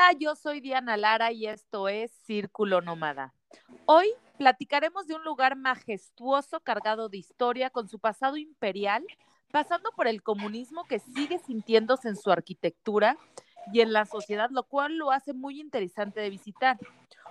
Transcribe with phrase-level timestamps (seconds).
[0.00, 3.34] Hola, yo soy Diana Lara y esto es Círculo Nómada.
[3.84, 9.04] Hoy platicaremos de un lugar majestuoso cargado de historia con su pasado imperial,
[9.52, 13.18] pasando por el comunismo que sigue sintiéndose en su arquitectura
[13.74, 16.78] y en la sociedad, lo cual lo hace muy interesante de visitar.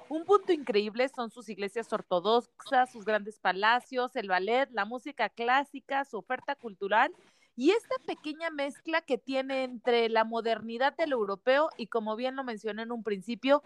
[0.08, 6.06] Un punto increíble son sus iglesias ortodoxas, sus grandes palacios, el ballet, la música clásica,
[6.06, 7.12] su oferta cultural
[7.60, 12.46] y esta pequeña mezcla que tiene entre la modernidad del europeo y, como bien lo
[12.46, 13.64] mencioné en un principio,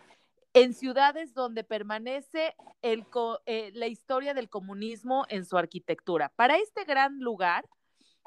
[0.53, 6.29] en ciudades donde permanece eh, la historia del comunismo en su arquitectura.
[6.35, 7.69] Para este gran lugar,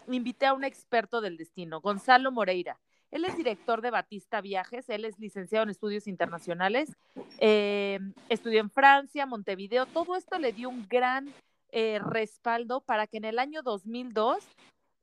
[0.07, 2.79] invité a un experto del destino, Gonzalo Moreira.
[3.11, 6.97] Él es director de Batista Viajes, él es licenciado en estudios internacionales,
[7.39, 7.99] eh,
[8.29, 11.29] estudió en Francia, Montevideo, todo esto le dio un gran
[11.73, 14.47] eh, respaldo para que en el año 2002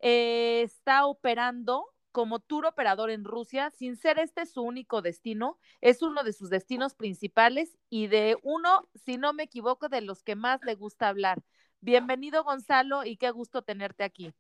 [0.05, 6.02] eh, está operando como tour operador en Rusia, sin ser este su único destino, es
[6.02, 10.35] uno de sus destinos principales y de uno, si no me equivoco, de los que
[10.35, 11.41] más le gusta hablar.
[11.79, 14.34] Bienvenido Gonzalo y qué gusto tenerte aquí.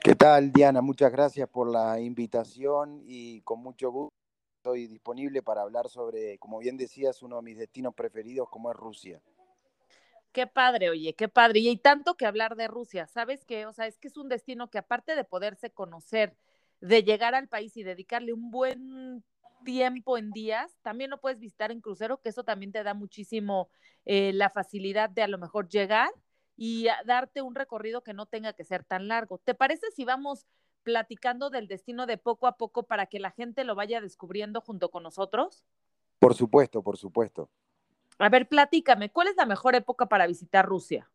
[0.00, 0.82] ¿Qué tal Diana?
[0.82, 4.14] Muchas gracias por la invitación y con mucho gusto
[4.58, 8.76] estoy disponible para hablar sobre, como bien decías, uno de mis destinos preferidos como es
[8.76, 9.22] Rusia.
[10.32, 11.60] Qué padre, oye, qué padre.
[11.60, 13.66] Y hay tanto que hablar de Rusia, ¿sabes qué?
[13.66, 16.36] O sea, es que es un destino que aparte de poderse conocer,
[16.80, 19.24] de llegar al país y dedicarle un buen
[19.64, 23.68] tiempo en días, también lo puedes visitar en crucero, que eso también te da muchísimo
[24.04, 26.10] eh, la facilidad de a lo mejor llegar
[26.56, 29.38] y darte un recorrido que no tenga que ser tan largo.
[29.38, 30.46] ¿Te parece si vamos
[30.82, 34.90] platicando del destino de poco a poco para que la gente lo vaya descubriendo junto
[34.90, 35.64] con nosotros?
[36.18, 37.50] Por supuesto, por supuesto.
[38.20, 41.10] A ver, platícame, ¿cuál es la mejor época para visitar Rusia?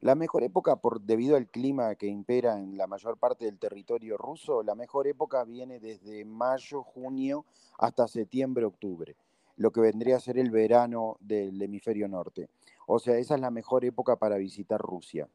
[0.00, 4.16] La mejor época, por, debido al clima que impera en la mayor parte del territorio
[4.16, 7.44] ruso, la mejor época viene desde mayo, junio
[7.78, 9.14] hasta septiembre, octubre,
[9.56, 12.48] lo que vendría a ser el verano del hemisferio norte.
[12.88, 15.28] O sea, esa es la mejor época para visitar Rusia.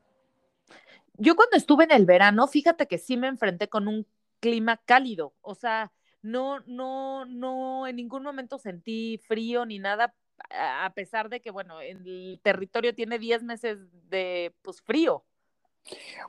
[1.14, 4.05] Yo cuando estuve en el verano, fíjate que sí me enfrenté con un
[4.41, 10.14] clima cálido, o sea, no, no, no, en ningún momento sentí frío ni nada,
[10.50, 13.80] a pesar de que, bueno, el territorio tiene 10 meses
[14.10, 15.23] de pues, frío.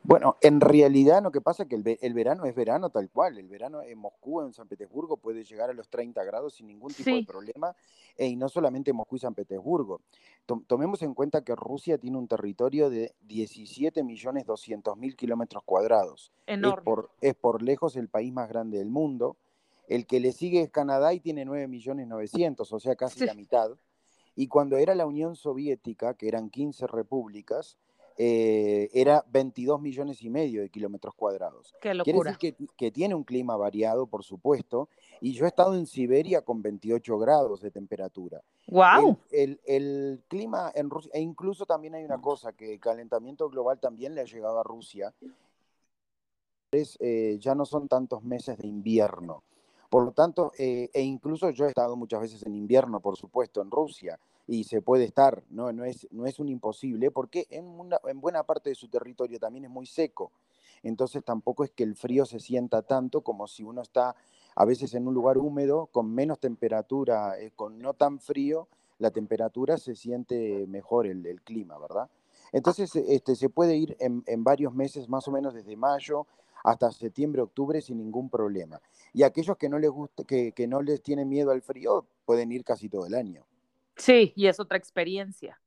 [0.03, 3.38] Bueno, en realidad lo que pasa es que el, verano es verano tal cual.
[3.38, 6.93] El verano en Moscú, en San Petersburgo, puede llegar a los 30 grados sin ningún
[6.93, 7.75] tipo de problema.
[8.19, 10.03] y no solamente Moscú y San Petersburgo.
[10.66, 16.33] tomemos en cuenta que Rusia tiene un territorio de 17 millones 200 mil kilómetros cuadrados.
[16.47, 16.78] Enorme.
[16.78, 19.37] Es por, es por lejos el país más grande del mundo.
[19.88, 23.34] El que le sigue es Canadá y tiene 9 millones 900, o sea, casi la
[23.34, 23.71] mitad.
[24.36, 27.78] Y cuando era la Unión Soviética, que eran 15 repúblicas,
[28.19, 31.74] eh, era 22 millones y medio de kilómetros cuadrados.
[31.80, 32.34] Qué locura.
[32.36, 34.88] Quiere decir que, tiene un clima variado, por supuesto,
[35.20, 38.42] y yo he estado en Siberia con 28 grados de temperatura.
[38.69, 39.19] ¡Wow!
[39.30, 44.14] El, clima en Rusia, e incluso también hay una cosa, que el calentamiento global también
[44.14, 45.14] le ha llegado a Rusia,
[46.70, 49.42] es, eh, ya no son tantos meses de invierno.
[49.96, 53.62] Por lo tanto, eh, e incluso yo he estado muchas veces en invierno, por supuesto,
[53.62, 57.64] en Rusia, y se puede estar, no, no, es, no es un imposible, porque en,
[58.06, 60.32] en buena parte de su territorio también es muy seco.
[60.82, 64.14] Entonces tampoco es que el frío se sienta tanto como si uno está
[64.54, 68.68] a veces en un lugar húmedo, con menos temperatura, eh, con no tan frío,
[68.98, 72.10] la temperatura se siente mejor el, clima, ¿verdad?
[72.52, 76.26] Entonces este, se puede ir en varios meses, más o menos desde mayo
[76.66, 78.82] hasta septiembre, octubre sin ningún problema.
[79.12, 82.65] Y aquellos que no les gusta, que, no les tienen miedo al frío, pueden ir
[82.65, 83.47] casi todo el año.
[83.97, 85.60] Sí, y es otra experiencia.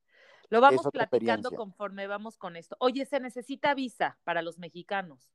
[0.50, 2.76] Lo vamos platicando conforme vamos con esto.
[2.80, 5.32] Oye, ¿se necesita visa para los mexicanos?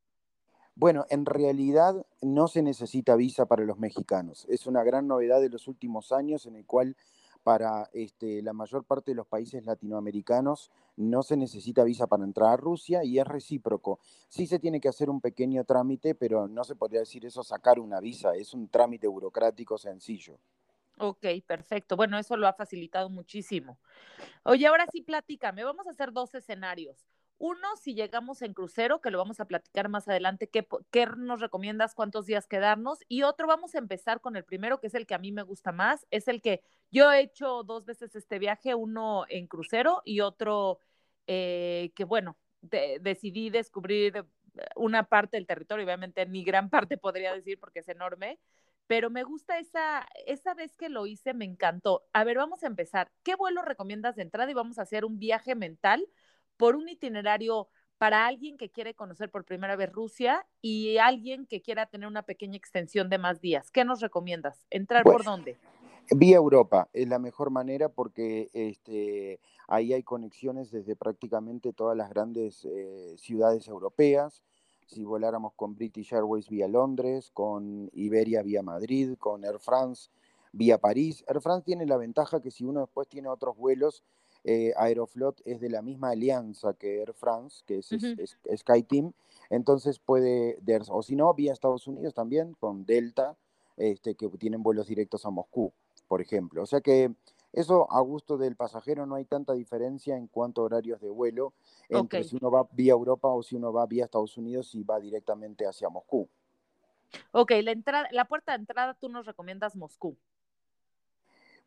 [0.76, 4.46] Bueno, en realidad no se necesita visa para los mexicanos.
[4.50, 6.96] Es una gran novedad de los últimos años en el cual
[7.46, 12.50] para este, la mayor parte de los países latinoamericanos no se necesita visa para entrar
[12.50, 14.00] a Rusia y es recíproco.
[14.30, 17.80] Sí se tiene que hacer un pequeño trámite, pero no se podría decir eso sacar
[17.80, 20.40] una visa, es un trámite burocrático sencillo.
[20.98, 21.96] Ok, perfecto.
[21.96, 23.78] Bueno, eso lo ha facilitado muchísimo.
[24.44, 25.64] Oye, ahora sí, platícame.
[25.64, 26.98] Vamos a hacer dos escenarios.
[27.38, 31.42] Uno, si llegamos en crucero, que lo vamos a platicar más adelante, ¿qué, ¿qué, nos
[31.42, 31.94] recomiendas?
[31.94, 33.00] ¿Cuántos días quedarnos?
[33.10, 35.44] Y otro, vamos a empezar con el primero, que es el que a mí me
[35.44, 36.08] gusta más.
[36.12, 36.62] Es el que
[36.92, 40.80] yo he hecho dos veces este viaje, uno en crucero y otro
[41.28, 44.26] eh, que, bueno, decidí descubrir
[44.76, 48.40] una parte del territorio, obviamente ni gran parte podría decir porque es enorme,
[48.88, 52.06] pero me gusta esa, esa vez que lo hice, me encantó.
[52.14, 53.12] A ver, vamos a empezar.
[53.24, 54.50] ¿Qué vuelo recomiendas de entrada?
[54.52, 56.08] Y vamos a hacer un viaje mental
[56.58, 57.68] por un itinerario
[57.98, 62.24] para alguien que quiere conocer por primera vez Rusia y alguien que quiera tener una
[62.24, 63.72] pequeña extensión de más días?
[63.72, 64.66] ¿Qué nos recomiendas?
[64.70, 65.58] ¿Entrar por dónde?
[66.12, 72.10] Vía Europa es la mejor manera porque este, ahí hay conexiones desde prácticamente todas las
[72.10, 74.44] grandes eh, ciudades europeas.
[74.86, 80.12] Si voláramos con British Airways vía Londres, con Iberia vía Madrid, con Air France
[80.52, 81.24] vía París.
[81.28, 84.04] Air France tiene la ventaja que si uno después tiene otros vuelos,
[84.46, 89.12] eh, Aeroflot es de la misma alianza que Air France, que es, SkyTeam,
[89.50, 90.58] entonces puede,
[90.90, 93.36] o si no, vía Estados Unidos también, con Delta,
[93.76, 95.74] este, que tienen vuelos directos a Moscú
[96.08, 96.64] por ejemplo.
[96.64, 97.14] O sea que
[97.54, 101.54] eso a gusto del pasajero no hay tanta diferencia en cuanto a horarios de vuelo
[101.90, 105.00] entre si uno va vía Europa o si uno va vía Estados Unidos y va
[105.00, 106.28] directamente hacia Moscú.
[107.32, 110.18] Ok, la, entrada, la puerta de entrada tú nos recomiendas Moscú.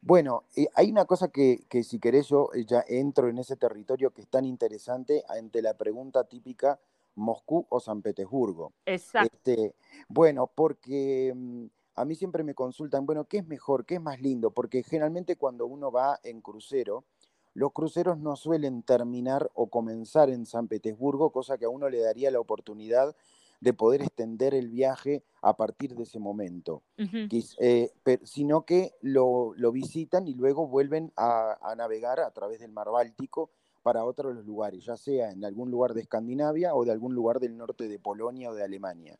[0.08, 3.56] Bueno, eh, hay una cosa que, que, si querés yo eh, ya entro en ese
[3.56, 6.80] territorio que es tan interesante ante la pregunta típica
[7.14, 8.72] Moscú o San Petersburgo.
[8.86, 9.28] Exacto.
[9.30, 9.74] Este,
[10.08, 11.66] bueno, porque mm,
[11.96, 13.84] a mí siempre me consultan, bueno, ¿qué es mejor?
[13.84, 14.50] ¿Qué es más lindo?
[14.50, 17.04] Porque generalmente cuando uno va en crucero,
[17.52, 22.00] los cruceros no suelen terminar o comenzar en San Petersburgo, cosa que a uno le
[22.00, 23.14] daría la oportunidad
[23.60, 27.90] de poder extender el viaje a partir de ese momento, eh,
[28.22, 33.50] sino que lo, visitan y luego vuelven a, navegar a través del mar Báltico
[33.82, 37.56] para otros lugares, ya sea en algún lugar de Escandinavia o de algún lugar del
[37.56, 39.18] norte de Polonia o de Alemania.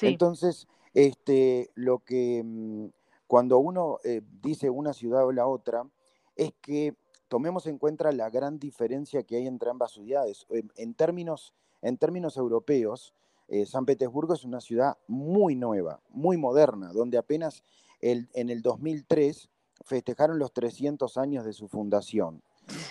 [0.00, 2.86] Entonces, este, lo que mm,
[3.26, 5.88] cuando uno eh, dice una ciudad o la otra,
[6.36, 6.94] es que
[7.28, 10.46] tomemos en cuenta la gran diferencia que hay entre ambas ciudades.
[10.76, 13.14] En, términos, en términos europeos,
[13.52, 17.62] eh, San Petersburgo es una ciudad muy nueva, muy moderna, donde apenas
[18.00, 19.50] en el 2003
[19.84, 22.42] festejaron los 300 años de su fundación,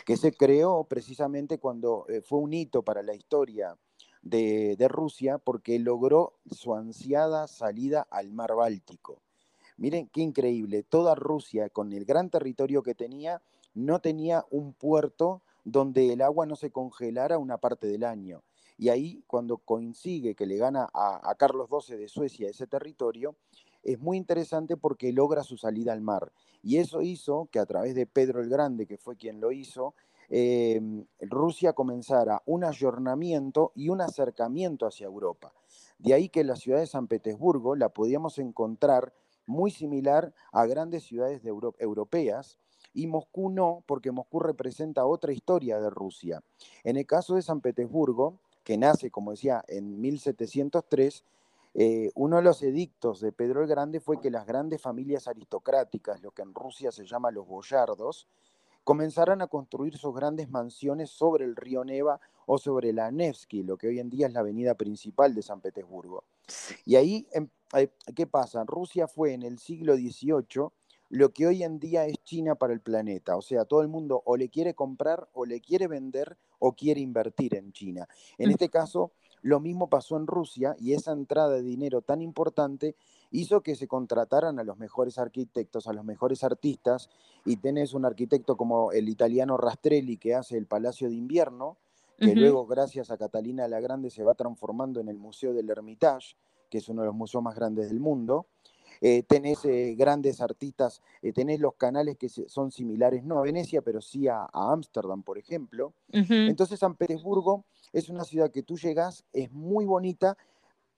[0.05, 3.75] que se creó precisamente cuando eh, fue un hito para la historia
[4.21, 9.19] de, Rusia porque logró su ansiada salida al mar Báltico.
[9.77, 13.41] Miren qué increíble, toda Rusia con el gran territorio que tenía
[13.73, 18.43] no tenía un puerto donde el agua no se congelara una parte del año.
[18.81, 23.35] Y ahí cuando coincide que le gana a, Carlos XII de Suecia ese territorio,
[23.83, 26.33] es muy interesante porque logra su salida al mar.
[26.63, 29.93] Y eso hizo que a través de Pedro el Grande, que fue quien lo hizo,
[30.33, 35.51] Em, Rusia comenzara un ayornamiento y un acercamiento hacia Europa.
[35.99, 39.13] De ahí que la ciudad de San Petersburgo la podíamos encontrar
[39.45, 41.49] muy similar a grandes ciudades de
[41.79, 42.57] europeas,
[42.93, 46.41] y Moscú no, porque Moscú representa otra historia de Rusia.
[46.85, 51.23] En el caso de San Petersburgo, que nace, como decía, en 1703,
[51.73, 56.21] eh, uno de los edictos de Pedro el Grande fue que las grandes familias aristocráticas,
[56.21, 58.27] lo que en Rusia se llama los boyardos,
[58.83, 63.77] comenzaron a construir sus grandes mansiones sobre el río Neva o sobre la Nevsky, lo
[63.77, 66.23] que hoy en día es la avenida principal de San Petersburgo.
[66.85, 67.47] Y ahí, em,
[68.15, 68.63] ¿qué pasa?
[68.65, 70.71] Rusia fue en el siglo XVIII
[71.11, 73.35] lo que hoy en día es China para el planeta.
[73.35, 77.01] O sea, todo el mundo o le quiere comprar o le quiere vender o quiere
[77.01, 78.07] invertir en China.
[78.37, 79.11] En este caso,
[79.41, 82.95] lo mismo pasó en Rusia y esa entrada de dinero tan importante
[83.29, 87.09] hizo que se contrataran a los mejores arquitectos, a los mejores artistas,
[87.43, 91.77] y tenés un arquitecto como el italiano Rastrelli que hace el Palacio de Invierno,
[92.17, 96.35] que luego gracias a Catalina la Grande se va transformando en el Museo del Hermitage,
[96.69, 98.47] que es uno de los museos más grandes del mundo.
[99.03, 103.81] Eh, tenés eh, grandes artistas, eh, tenés los canales que son similares, no a Venecia,
[103.81, 105.93] pero sí a Ámsterdam, por ejemplo.
[106.11, 110.37] Entonces San Petersburgo es una ciudad que tú llegas, es muy bonita,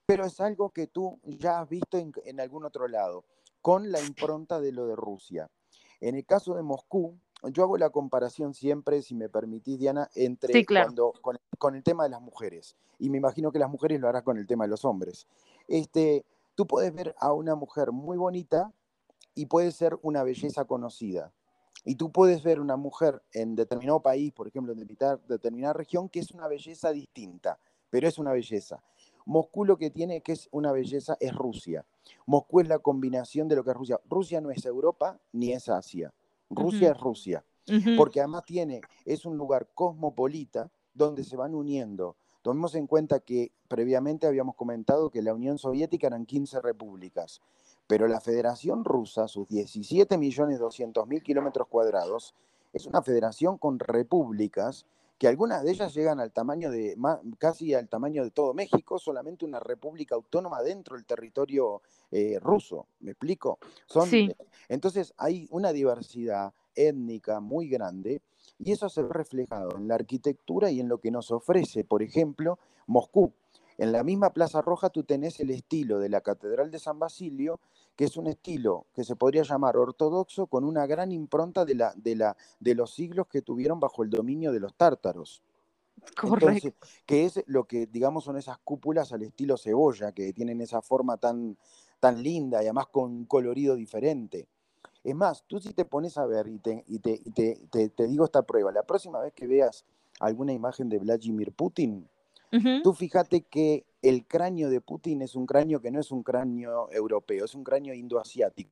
[0.04, 3.24] pero es algo que tú ya has visto en, algún otro lado,
[3.62, 5.48] con la impronta de lo de Rusia.
[6.00, 7.16] En el caso de Moscú,
[7.52, 11.14] yo hago la comparación siempre, si me permitís, Diana, entre cuando,
[11.58, 12.76] con, el tema de las mujeres.
[12.98, 15.26] Y me imagino que las mujeres lo harán con el tema de los hombres.
[15.68, 18.72] Este, tú puedes ver a una mujer muy bonita
[19.34, 21.32] y puede ser una belleza conocida.
[21.84, 24.86] Y tú puedes ver una mujer en determinado país, por ejemplo, en
[25.28, 27.58] determinada región, que es una belleza distinta,
[27.90, 28.82] pero es una belleza.
[29.26, 31.84] Moscú lo que tiene que es una belleza es Rusia.
[32.26, 34.00] Moscú es la combinación de lo que es Rusia.
[34.08, 36.12] Rusia no es Europa ni es Asia.
[36.50, 37.44] Rusia es Rusia.
[37.96, 42.16] Porque además tiene, es un lugar cosmopolita donde se van uniendo.
[42.44, 47.40] Tomemos en cuenta que previamente habíamos comentado que la Unión Soviética eran 15 repúblicas,
[47.86, 52.34] pero la Federación Rusa, sus 17.200.000 kilómetros cuadrados,
[52.74, 54.84] es una federación con repúblicas
[55.16, 56.98] que algunas de ellas llegan al tamaño de,
[57.38, 62.88] casi al tamaño de todo México, solamente una república autónoma dentro del territorio eh, ruso,
[63.00, 63.58] ¿me explico?
[63.86, 64.06] Son,
[64.68, 68.20] Entonces hay una diversidad étnica muy grande
[68.58, 72.02] y eso se ve reflejado en la arquitectura y en lo que nos ofrece, por
[72.02, 73.32] ejemplo, Moscú.
[73.76, 77.58] En la misma Plaza Roja tú tenés el estilo de la Catedral de San Basilio,
[77.96, 81.92] que es un estilo que se podría llamar ortodoxo con una gran impronta de, la,
[81.96, 85.42] de, la, de los siglos que tuvieron bajo el dominio de los tártaros.
[86.16, 86.74] Correcto.
[87.06, 91.16] que es lo que, digamos, son esas cúpulas al estilo cebolla, que tienen esa forma
[91.16, 91.56] tan,
[91.98, 94.46] tan linda y además con un colorido diferente.
[95.04, 97.20] Es más, tú si te pones a ver y, te, y te,
[97.70, 99.84] te, te, digo esta prueba, la próxima vez que veas
[100.18, 102.08] alguna imagen de Vladimir Putin,
[102.82, 106.90] tú fíjate que el cráneo de Putin es un cráneo que no es un cráneo
[106.90, 108.70] europeo, es un cráneo indoasiático.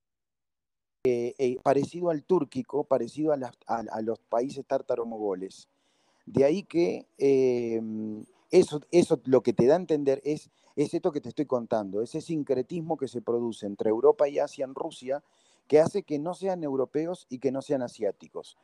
[1.05, 5.69] Eh, eh, parecido al túrquico, parecido a, a, los países tártaro-mogoles.
[6.27, 11.11] De ahí que em, eso, eso lo que te da a entender es, es esto
[11.11, 15.25] que te estoy contando, ese sincretismo que se produce entre Europa y Asia en Rusia,
[15.67, 18.59] que hace que no sean europeos y que no sean asiáticos.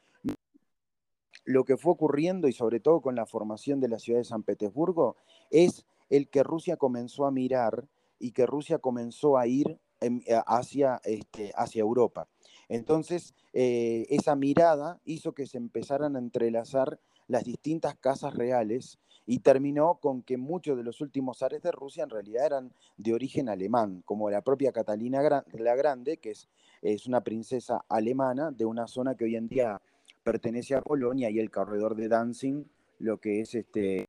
[1.44, 4.42] Lo que fue ocurriendo, y sobre todo con la formación de la ciudad de San
[4.42, 5.16] Petersburgo,
[5.50, 7.88] es el que Rusia comenzó a mirar
[8.18, 12.28] y que Rusia comenzó a ir eh, hacia, este, hacia Europa.
[12.68, 18.98] Entonces, eh, esa mirada hizo que se empezaran a entrelazar las distintas casas reales
[19.30, 23.12] y terminó con que muchos de los últimos zares de Rusia en realidad eran de
[23.12, 25.20] origen alemán, como la propia Catalina
[25.52, 26.48] la Grande, que es,
[26.80, 29.78] es una princesa alemana de una zona que hoy en día
[30.24, 32.64] pertenece a Polonia y el corredor de Danzig,
[33.00, 34.06] lo que es este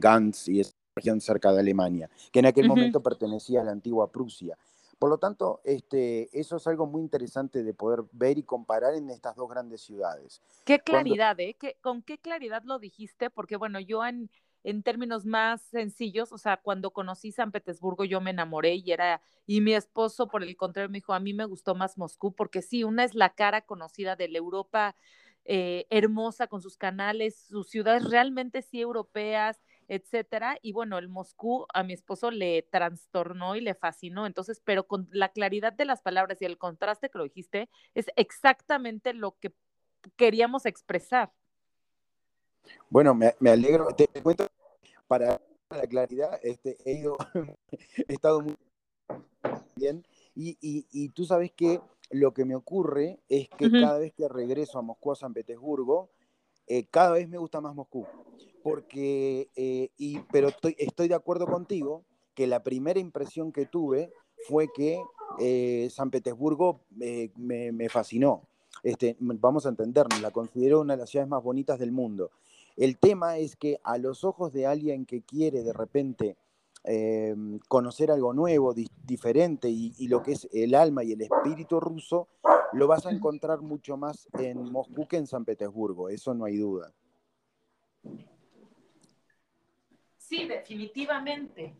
[0.00, 4.12] Gantz y es región cerca de Alemania, que en aquel momento pertenecía a la antigua
[4.12, 4.56] Prusia.
[4.98, 9.10] Por lo tanto, este, eso es algo muy interesante de poder ver y comparar en
[9.10, 10.42] estas dos grandes ciudades.
[10.64, 11.56] Qué claridad, ¿eh?
[11.80, 13.30] ¿Con qué claridad lo dijiste?
[13.30, 14.30] Porque bueno, yo en,
[14.64, 19.20] en términos más sencillos, o sea, cuando conocí San Petersburgo yo me enamoré y era,
[19.46, 22.62] y mi esposo por el contrario me dijo, a mí me gustó más Moscú, porque
[22.62, 24.96] sí, una es la cara conocida de la Europa
[25.44, 30.58] eh, hermosa con sus canales, sus ciudades realmente sí europeas, etcétera.
[30.62, 34.26] Y bueno, el Moscú a mi esposo le trastornó y le fascinó.
[34.26, 38.06] Entonces, pero con la claridad de las palabras y el contraste que lo dijiste, es
[38.16, 39.52] exactamente lo que
[40.16, 41.32] queríamos expresar.
[42.88, 43.88] Bueno, me, alegro.
[43.94, 44.46] Te cuento,
[45.06, 47.16] para la claridad, este, he, ido,
[48.08, 48.56] he estado muy
[49.76, 50.06] bien.
[50.34, 54.78] Y, y, tú sabes que lo que me ocurre es que cada vez que regreso
[54.78, 56.10] a Moscú, a San Petersburgo,
[56.66, 58.06] eh, cada vez me gusta más Moscú.
[58.62, 62.04] Porque, eh, y, pero estoy, estoy de acuerdo contigo
[62.34, 64.10] que la primera impresión que tuve
[64.48, 64.98] fue que
[65.38, 68.48] eh, San Petersburgo me, me, fascinó.
[68.82, 72.30] Este, vamos a entendernos, la considero una de las ciudades más bonitas del mundo.
[72.76, 76.36] El tema es que a los ojos de alguien que quiere de repente
[77.68, 78.74] conocer algo nuevo,
[79.04, 82.28] diferente y, y, lo que es el alma y el espíritu ruso,
[82.72, 86.56] lo vas a encontrar mucho más en Moscú que en San Petersburgo, eso no hay
[86.58, 86.92] duda.
[90.18, 91.76] Sí, definitivamente.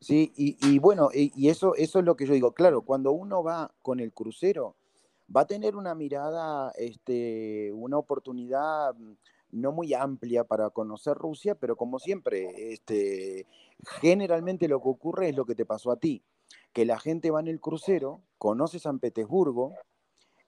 [0.00, 2.52] Sí, y, bueno, y, eso, eso es lo que yo digo.
[2.52, 4.76] Claro, cuando uno va con el crucero,
[5.34, 9.12] va a tener una mirada, este, una oportunidad mm,
[9.50, 13.46] no muy amplia para conocer Rusia, pero como siempre, este,
[14.00, 16.22] generalmente lo que ocurre es lo que te pasó a ti
[16.72, 19.74] que la gente va en el crucero, conoce San Petersburgo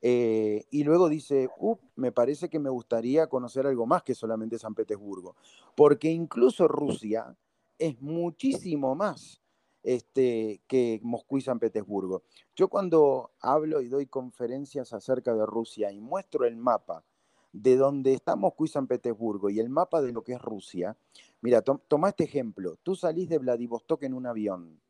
[0.03, 1.49] eh, y luego dice,
[1.97, 5.37] me parece que me gustaría conocer algo más que solamente San Petersburgo,
[5.75, 7.37] porque incluso Rusia
[7.79, 9.43] es muchísimo más
[9.83, 12.23] este, que Moscú y San Petersburgo.
[12.55, 17.05] Yo cuando hablo y doy conferencias acerca de Rusia y muestro el mapa
[17.53, 20.97] de donde está Moscú y San Petersburgo y el mapa de lo que es Rusia,
[21.41, 24.81] mira, toma este ejemplo, tú salís de Vladivostok en un avión,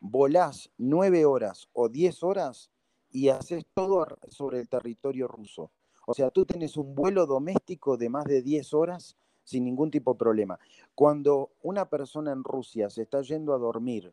[0.00, 2.70] volás nueve horas o diez horas
[3.10, 5.70] y haces todo sobre el territorio ruso.
[6.06, 10.12] O sea, tú tienes un vuelo doméstico de más de 10 horas sin ningún tipo
[10.12, 10.58] de problema.
[10.94, 14.12] Cuando una persona en Rusia se está yendo a dormir,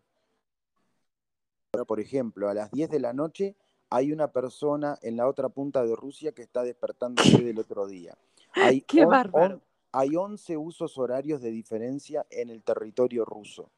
[1.88, 3.56] por ejemplo, a las 10 de la noche,
[3.89, 8.17] hay una persona en la otra punta de Rusia que está despertándose del otro día.
[8.53, 9.62] Hay ¡Qué bárbaro!
[9.91, 13.72] hay 11 usos horarios de diferencia en el territorio ruso.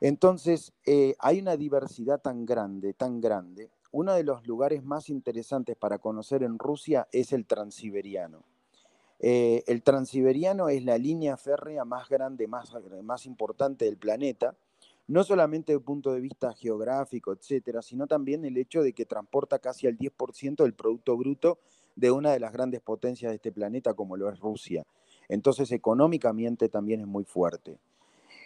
[0.00, 3.70] Entonces, eh, hay una diversidad tan grande, tan grande.
[3.92, 8.42] Uno de los lugares más interesantes para conocer en Rusia es el Transiberiano.
[9.20, 14.56] Eh, el Transiberiano es la línea férrea más grande, más, más importante del planeta,
[15.08, 19.04] no solamente desde el punto de vista geográfico, etcétera, sino también el hecho de que
[19.04, 21.58] transporta casi el 10% del Producto Bruto
[21.96, 24.84] de una de las grandes potencias de este planeta, como lo es Rusia.
[25.28, 27.78] Entonces, económicamente también es muy fuerte.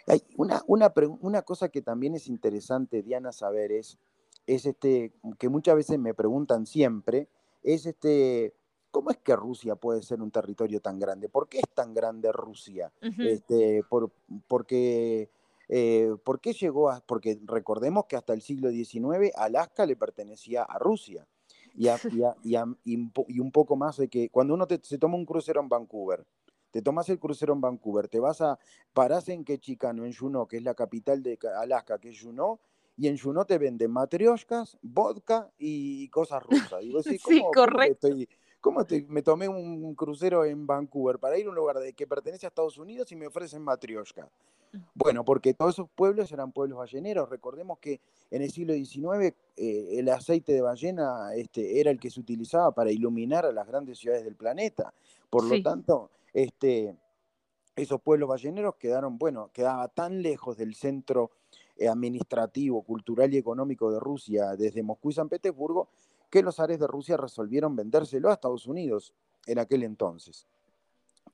[0.07, 3.97] Hay una, una, una, cosa que también es interesante, Diana, saber es,
[4.45, 7.27] es este, que muchas veces me preguntan siempre,
[7.61, 8.53] es este,
[8.91, 11.27] ¿cómo es que Rusia puede ser un territorio tan grande?
[11.27, 12.91] ¿Por qué es tan grande Rusia?
[13.01, 14.11] este, por,
[14.47, 15.29] porque,
[15.69, 17.01] eh, ¿Por qué llegó a...?
[17.01, 21.27] Porque recordemos que hasta el siglo XIX Alaska le pertenecía a Rusia.
[21.75, 21.87] Y,
[22.43, 26.25] y, un poco más de que cuando uno se toma un crucero en Vancouver,
[26.71, 28.57] te tomas el crucero en Vancouver, te vas a,
[28.93, 32.59] parás en Quechicano, en Juneau, que es la capital de Alaska, que es Juneau,
[32.97, 36.81] y en Juneau te venden matrioshkas, vodka y cosas rusas.
[37.27, 38.07] sí, correcto.
[38.67, 42.45] ¿Cómo me tomé un crucero en Vancouver para ir a un lugar de, que pertenece
[42.45, 44.29] a Estados Unidos y me ofrecen matrioshka?
[44.73, 44.77] Mm.
[44.93, 47.29] Bueno, porque todos esos pueblos eran pueblos balleneros.
[47.29, 52.09] Recordemos que en el siglo XIX eh, el aceite de ballena este, era el que
[52.09, 54.93] se utilizaba para iluminar a las grandes ciudades del planeta.
[55.29, 56.93] Por lo tanto, este,
[57.73, 61.31] esos pueblos balleneros quedaron, bueno, quedaba tan lejos del centro
[61.77, 65.87] eh, administrativo, cultural y económico de Rusia desde Moscú y San Petersburgo,
[66.29, 69.13] que los ares de Rusia resolvieron vendérselo a Estados Unidos
[69.45, 70.47] en aquel entonces.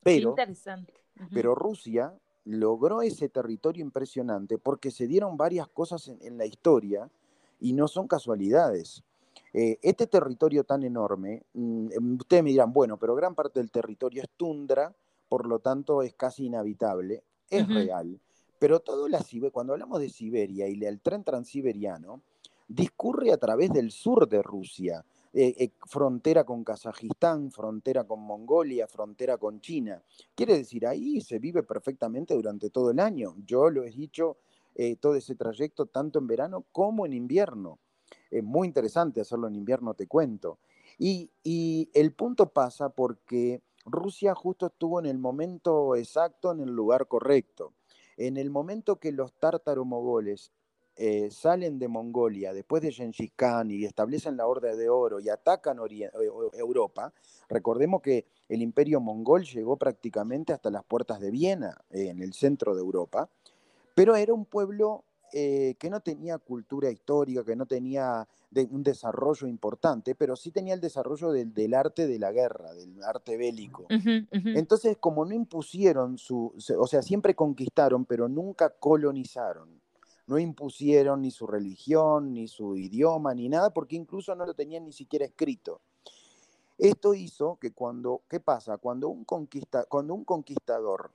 [0.04, 0.36] Pero,
[1.32, 2.14] pero Rusia
[2.46, 7.10] logró ese territorio impresionante porque se dieron varias cosas en, la historia
[7.60, 9.04] y no son casualidades.
[9.54, 14.24] Eh, este territorio tan enorme, mm, ustedes me dirán, bueno, pero gran parte del territorio
[14.24, 14.94] es tundra,
[15.30, 18.20] por lo tanto es casi inhabitable, es real.
[18.60, 22.22] Pero todo la cuando hablamos de Siberia y el tren transiberiano,
[22.74, 28.88] discurre a través del sur de Rusia, eh, eh, frontera con Kazajistán, frontera con Mongolia,
[28.88, 30.02] frontera con China.
[30.36, 33.36] Quiere decir, ahí se vive perfectamente durante todo el año.
[33.46, 34.38] Yo lo he dicho,
[34.76, 37.80] eh, todo ese trayecto, tanto en verano como en invierno.
[38.32, 40.58] Es muy interesante hacerlo en invierno, te cuento.
[40.98, 46.72] Y, y el punto pasa porque Rusia justo estuvo en el momento exacto, en el
[46.72, 47.74] lugar correcto.
[48.18, 50.52] En el momento que los tártaro-mogoles
[50.96, 55.28] eh, salen de Mongolia después de Gengis Khan y establecen la Horda de Oro y
[55.28, 56.12] atacan eh,
[56.54, 57.12] Europa,
[57.50, 62.34] recordemos que el imperio mongol llegó prácticamente hasta las puertas de Viena, eh, en el
[62.34, 63.28] centro de Europa,
[63.96, 68.28] pero era un pueblo que no tenía cultura histórica, que no tenía
[68.70, 73.36] un desarrollo importante, pero sí tenía el desarrollo del, arte de la guerra, del arte
[73.36, 73.88] bélico.
[73.90, 79.82] Entonces, como no impusieron su, o sea, siempre conquistaron, pero nunca colonizaron.
[80.28, 84.86] No impusieron ni su religión, ni su idioma, ni nada, porque incluso no lo tenían
[84.86, 85.82] ni siquiera escrito.
[86.78, 88.78] Esto hizo que cuando, ¿qué pasa?
[88.78, 91.12] Cuando un, conquista, cuando un conquistador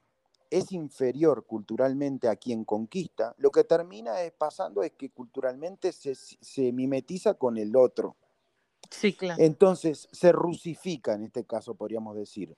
[0.50, 6.14] es inferior culturalmente a quien conquista, lo que termina es pasando es que culturalmente se,
[6.14, 8.16] se mimetiza con el otro.
[8.90, 9.42] Sí, claro.
[9.42, 12.56] Entonces se rusifica, en este caso podríamos decir.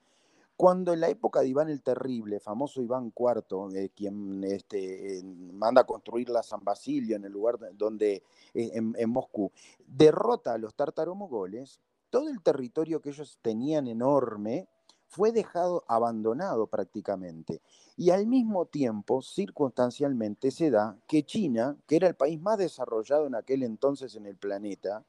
[0.61, 5.81] Cuando en la época de Iván el Terrible, famoso Iván IV, eh, quien este, manda
[5.81, 9.51] a construir la San Basilio en el lugar donde, eh, en, Moscú,
[9.87, 14.69] derrota a los tártaro-mogoles, todo el territorio que ellos tenían enorme
[15.09, 17.63] fue dejado abandonado prácticamente.
[17.97, 23.27] Y al mismo tiempo, circunstancialmente, se da que China, que era el país más desarrollado
[23.27, 25.07] en aquel entonces en el planeta,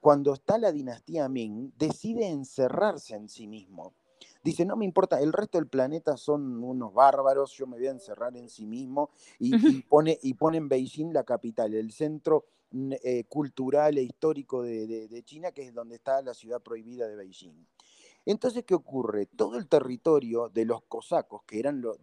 [0.00, 3.92] cuando está la dinastía Ming, decide encerrarse en sí mismo.
[4.44, 7.92] Dice, no me importa, el resto del planeta son unos bárbaros, yo me voy a
[7.92, 12.92] encerrar en sí mismo y, pone, y pone en Beijing la capital, el centro mm,
[13.02, 17.16] eh, cultural e histórico de, de, China, que es donde está la ciudad prohibida de
[17.16, 17.66] Beijing.
[18.26, 19.24] Entonces, ¿qué ocurre?
[19.24, 21.98] Todo el territorio de los cosacos, que eran los,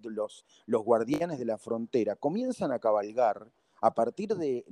[0.66, 3.52] los guardianes de la frontera, comienzan a cabalgar
[3.82, 4.64] a partir de,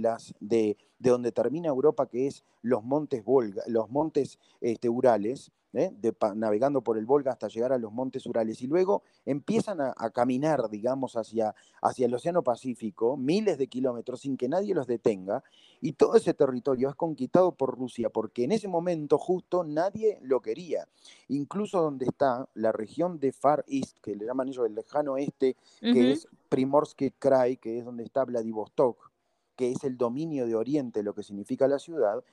[0.00, 5.92] las, de, donde termina Europa, que es los montes Volga, los montes este, Urales, ¿eh?
[6.34, 10.68] navegando por el Volga hasta llegar a los montes Urales, y luego empiezan a, caminar,
[10.70, 15.42] digamos, hacia, hacia el Océano Pacífico, miles de kilómetros, sin que nadie los detenga,
[15.80, 20.40] y todo ese territorio es conquistado por Rusia, porque en ese momento justo nadie lo
[20.40, 20.88] quería.
[21.28, 25.56] Incluso donde está la región de Far East, que le llaman ellos el lejano este,
[25.80, 29.10] que es Primorsky Krai, que es donde está Vladivostok,
[29.56, 32.24] que es el dominio de Oriente, lo que significa la ciudad,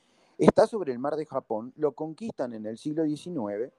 [0.45, 3.71] está sobre el mar de Japón, lo conquistan en el siglo XIX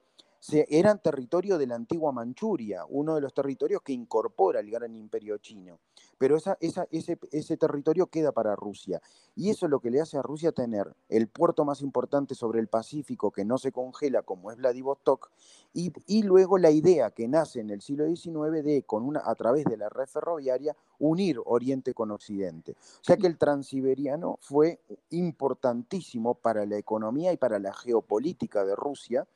[0.51, 5.37] eran territorio de la antigua Manchuria, uno de los territorios que incorpora el gran imperio
[5.37, 5.79] chino.
[6.17, 9.01] Pero esa, ese, territorio queda para Rusia.
[9.35, 12.59] Y eso es lo que le hace a Rusia tener el puerto más importante sobre
[12.59, 15.31] el Pacífico que no se congela como es Vladivostok.
[15.73, 19.65] Y, luego la idea que nace en el siglo XIX de, con una, a través
[19.65, 22.73] de la red ferroviaria, unir Oriente con Occidente.
[22.73, 24.79] O sea que el transiberiano fue
[25.09, 29.27] importantísimo para la economía y para la geopolítica de Rusia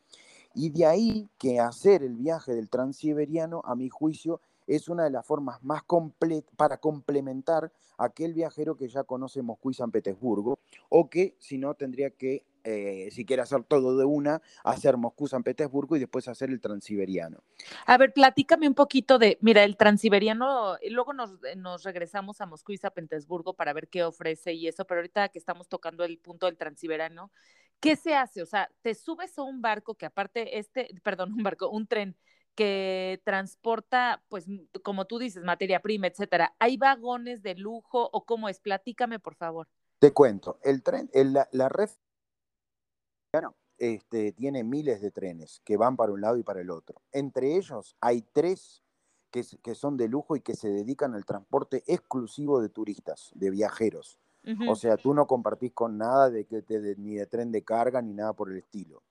[0.58, 5.12] y de ahí que hacer el viaje del transiberiano, a mi juicio, es una de
[5.12, 5.84] las formas más
[6.56, 10.58] para complementar aquel viajero que ya conoce Moscú y San Petersburgo,
[10.90, 15.42] o que si no tendría que eh, si quiere hacer todo de una, hacer Moscú-San
[15.42, 17.42] Petersburgo y después hacer el transiberiano.
[17.86, 22.74] A ver, platícame un poquito de, mira, el transiberiano, luego nos, nos, regresamos a Moscú
[22.74, 26.18] y San Petersburgo para ver qué ofrece y eso, pero ahorita que estamos tocando el
[26.18, 27.32] punto del transiberiano,
[27.80, 28.42] ¿qué se hace?
[28.42, 32.18] O sea, te subes a un barco que aparte, este, perdón, un barco, un tren
[32.54, 34.46] que transporta, pues,
[34.84, 36.54] como tú dices, materia prima, etcétera.
[36.60, 38.60] ¿Hay vagones de lujo o cómo es?
[38.60, 39.70] Platícame, por favor.
[40.00, 41.90] Te cuento, el tren, la, la red
[43.78, 47.02] este, tiene miles de trenes que van para un lado y para el otro.
[47.12, 48.84] Entre ellos hay tres
[49.32, 53.50] que, que son de lujo y que se dedican al transporte exclusivo de turistas, de
[53.52, 54.20] viajeros.
[54.70, 58.02] O sea, tú no compartís con nada de que te, ni de tren de carga
[58.02, 59.04] ni nada por el estilo.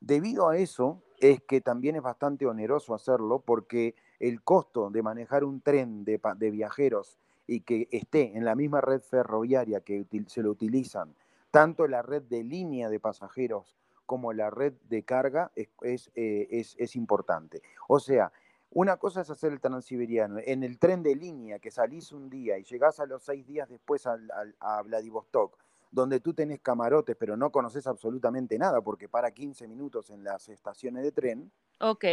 [0.00, 5.42] Debido a eso, es que también es bastante oneroso hacerlo porque el costo de manejar
[5.42, 7.18] un tren de, de viajeros
[7.48, 11.16] y que esté en la misma red ferroviaria que se lo utilizan
[11.50, 16.48] tanto la red de línea de pasajeros como la red de carga es, es, eh,
[16.50, 17.62] es, importante.
[17.86, 18.32] O sea,
[18.70, 20.38] una cosa es hacer el transiberiano.
[20.44, 23.68] En el tren de línea que salís un día y llegás a los seis días
[23.68, 24.18] después a,
[24.58, 25.56] a Vladivostok,
[25.92, 30.48] donde tú tenés camarotes pero no conoces absolutamente nada porque para 15 minutos en las
[30.48, 31.52] estaciones de tren.
[31.80, 32.04] Ok.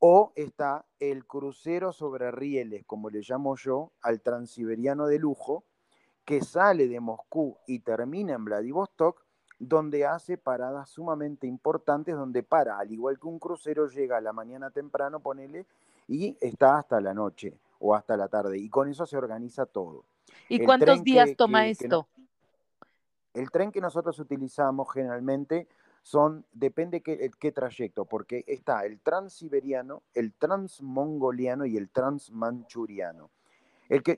[0.00, 5.64] O está el crucero sobre rieles, como le llamo yo, al transiberiano de lujo,
[6.28, 9.24] que sale de Moscú y termina en Vladivostok,
[9.58, 14.34] donde hace paradas sumamente importantes, donde para, al igual que un crucero, llega a la
[14.34, 15.64] mañana temprano, ponele,
[16.06, 18.58] y está hasta la noche o hasta la tarde.
[18.58, 20.04] Y con eso se organiza todo.
[20.50, 22.06] ¿Y cuántos días toma esto?
[23.32, 25.66] el tren que nosotros utilizamos generalmente
[26.02, 33.30] son, depende qué, qué trayecto, porque está el transiberiano, el transmongoliano y el transmanchuriano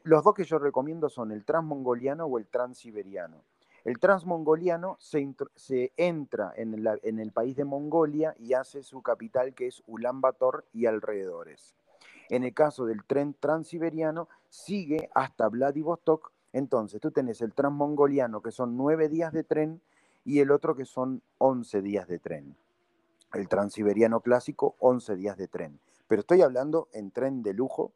[0.05, 3.43] los dos que yo recomiendo son el transmongoliano o el transiberiano.
[3.85, 9.55] El transmongoliano se, se entra en, en, el país de Mongolia y hace su capital
[9.55, 11.75] que es Ulaanbaatar y alrededores.
[12.29, 16.31] En el caso del tren transiberiano, sigue hasta Vladivostok.
[16.53, 19.81] Entonces, tú tenés el transmongoliano que son nueve días de tren
[20.25, 22.57] y el otro que son once días de tren.
[23.33, 25.81] El transiberiano clásico, once días de tren.
[26.07, 27.93] Pero estoy hablando en tren de lujo,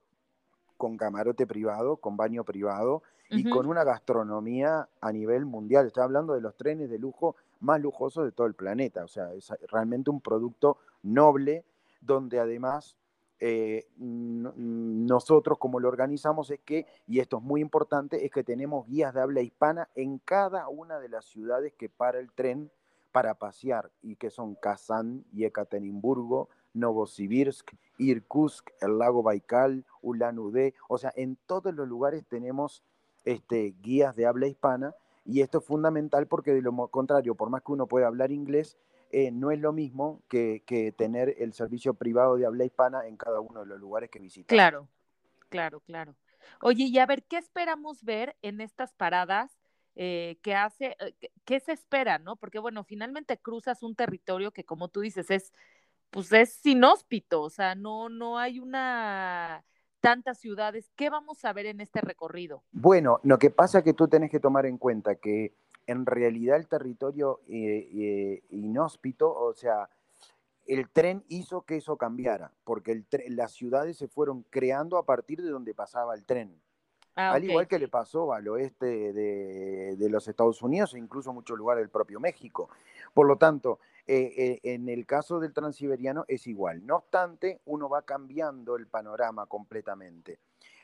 [0.84, 5.86] con camarote privado, con baño privado y con una gastronomía a nivel mundial.
[5.86, 9.02] Estoy hablando de los trenes de lujo más lujosos de todo el planeta.
[9.02, 11.64] O sea, es realmente un producto noble
[12.02, 12.98] donde además
[13.40, 18.86] eh, nosotros como lo organizamos es que, y esto es muy importante, es que tenemos
[18.86, 22.70] guías de habla hispana en cada una de las ciudades que para el tren
[23.10, 30.74] para pasear y que son Kazán y Ekaterimburgo, Novosibirsk, Irkutsk, el lago Baikal, Ulan Ude,
[30.88, 32.82] o sea, en todos los lugares tenemos
[33.24, 37.62] este, guías de habla hispana y esto es fundamental porque de lo contrario, por más
[37.62, 38.76] que uno pueda hablar inglés,
[39.10, 40.62] eh, no es lo mismo que,
[40.98, 44.48] tener el servicio privado de habla hispana en cada uno de los lugares que visitamos.
[44.48, 44.88] Claro,
[45.48, 46.16] claro, claro.
[46.60, 49.56] Oye, y a ver, ¿qué esperamos ver en estas paradas?
[49.94, 52.34] Eh, ¿Qué hace, eh, qué se espera, no?
[52.34, 55.52] Porque bueno, finalmente cruzas un territorio que como tú dices es
[56.14, 59.64] pues es inhóspito, o sea, no, no hay una
[59.98, 60.92] tantas ciudades.
[60.94, 62.62] ¿Qué vamos a ver en este recorrido?
[62.70, 65.56] Bueno, lo que pasa es que tú tenés que tomar en cuenta que
[65.88, 69.90] en realidad el territorio eh, eh, inhóspito, o sea,
[70.66, 75.50] el tren hizo que eso cambiara, porque las ciudades se fueron creando a partir de
[75.50, 76.62] donde pasaba el tren.
[77.16, 81.32] Ah, al igual que le pasó al oeste de, de, los Estados Unidos e incluso
[81.32, 82.68] muchos lugares del propio México.
[83.12, 86.84] Por lo tanto, eh, eh, en el caso del transiberiano es igual.
[86.84, 90.38] No obstante, uno va cambiando el panorama completamente.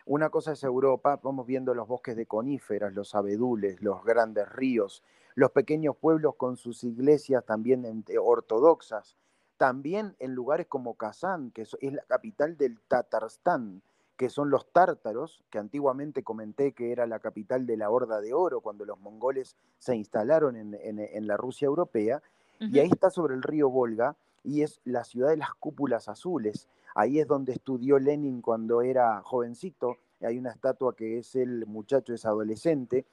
[0.06, 5.02] Una cosa es Europa, vamos viendo los bosques de coníferas, los abedules, los grandes ríos,
[5.34, 9.16] los pequeños pueblos con sus iglesias también ortodoxas.
[9.58, 13.82] También en lugares como Kazán, que es la capital del Tatarstán,
[14.16, 18.32] que son los tártaros, que antiguamente comenté que era la capital de la Horda de
[18.32, 22.22] Oro cuando los mongoles se instalaron en la Rusia europea,
[22.60, 26.68] y ahí está sobre el río Volga y es la ciudad de las cúpulas azules.
[26.94, 29.96] Ahí es donde estudió Lenin cuando era jovencito.
[30.20, 33.06] Hay una estatua que es el muchacho, es adolescente.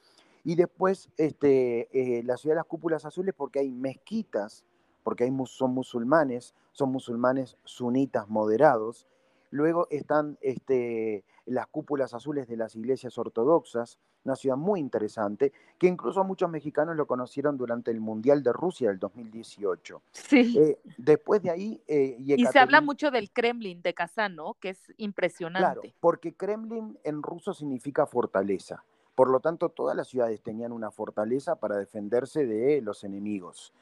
[0.44, 4.64] Y después este, eh, la ciudad de las cúpulas azules porque hay mezquitas,
[5.02, 9.06] porque hay, son musulmanes, son musulmanes sunitas moderados.
[9.50, 15.86] Luego están este, las cúpulas azules de las iglesias ortodoxas, una ciudad muy interesante, que
[15.86, 20.02] incluso muchos mexicanos lo conocieron durante el Mundial de Rusia del 2018.
[20.12, 20.56] Sí.
[20.58, 21.82] Eh, después de ahí...
[21.86, 24.54] Eh, y, se habla mucho del Kremlin de Kazán, ¿no?
[24.54, 25.80] Que es impresionante.
[25.80, 28.84] Claro, porque Kremlin en ruso significa fortaleza.
[29.14, 33.72] Por lo tanto, todas las ciudades tenían una fortaleza para defenderse de los enemigos.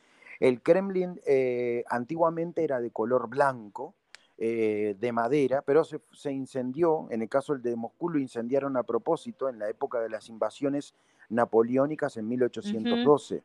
[0.40, 3.94] El Kremlin eh, antiguamente era de color blanco,
[4.38, 8.76] eh, de madera, pero se, se, incendió, en el caso del de Moscú lo incendiaron
[8.76, 10.94] a propósito en la época de las invasiones
[11.28, 13.42] napoleónicas en 1812.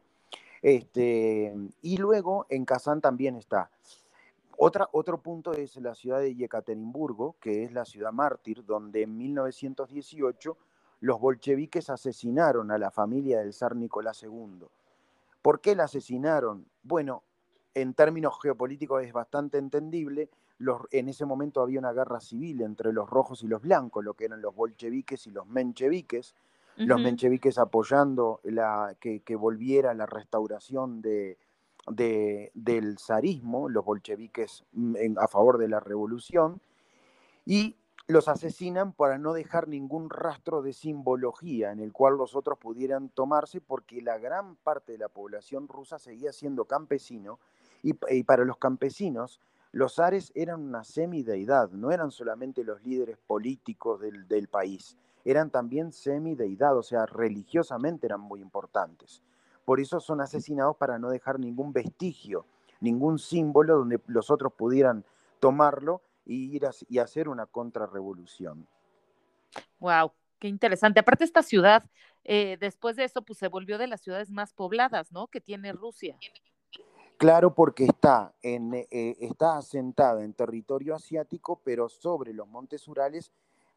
[0.61, 3.71] este, y luego en Kazán también está.
[4.57, 9.17] Otra, otro punto es la ciudad de Yekaterinburgo, que es la ciudad mártir, donde en
[9.17, 10.57] 1918
[10.99, 14.67] los bolcheviques asesinaron a la familia del zar Nicolás II.
[15.41, 16.67] ¿Por qué la asesinaron?
[16.83, 17.23] Bueno,
[17.73, 20.29] en términos geopolíticos es bastante entendible.
[20.61, 24.13] Los, en ese momento había una guerra civil entre los rojos y los blancos, lo
[24.13, 26.35] que eran los bolcheviques y los mencheviques.
[26.77, 31.37] Los mencheviques apoyando la, que, que volviera la restauración de,
[31.87, 36.61] del zarismo, los bolcheviques mm, a favor de la revolución,
[37.45, 37.75] y
[38.07, 43.09] los asesinan para no dejar ningún rastro de simbología en el cual los otros pudieran
[43.09, 47.39] tomarse, porque la gran parte de la población rusa seguía siendo campesino,
[47.83, 47.93] y,
[48.23, 49.39] para los campesinos
[49.71, 55.49] los zares eran una semideidad, no eran solamente los líderes políticos del, del país, eran
[55.49, 59.23] también semideidad, o sea, religiosamente eran muy importantes.
[59.65, 62.45] Por eso son asesinados para no dejar ningún vestigio,
[62.79, 65.05] ningún símbolo donde los otros pudieran
[65.39, 68.67] tomarlo y ir a, y hacer una contrarrevolución.
[69.79, 70.99] Wow, qué interesante.
[70.99, 71.83] Aparte esta ciudad,
[72.23, 75.27] eh, después de eso, pues se volvió de las ciudades más pobladas, ¿no?
[75.27, 76.17] Que tiene Rusia.
[77.21, 83.31] Claro, porque está, en, eh, está asentada en territorio asiático, pero sobre los montes Urales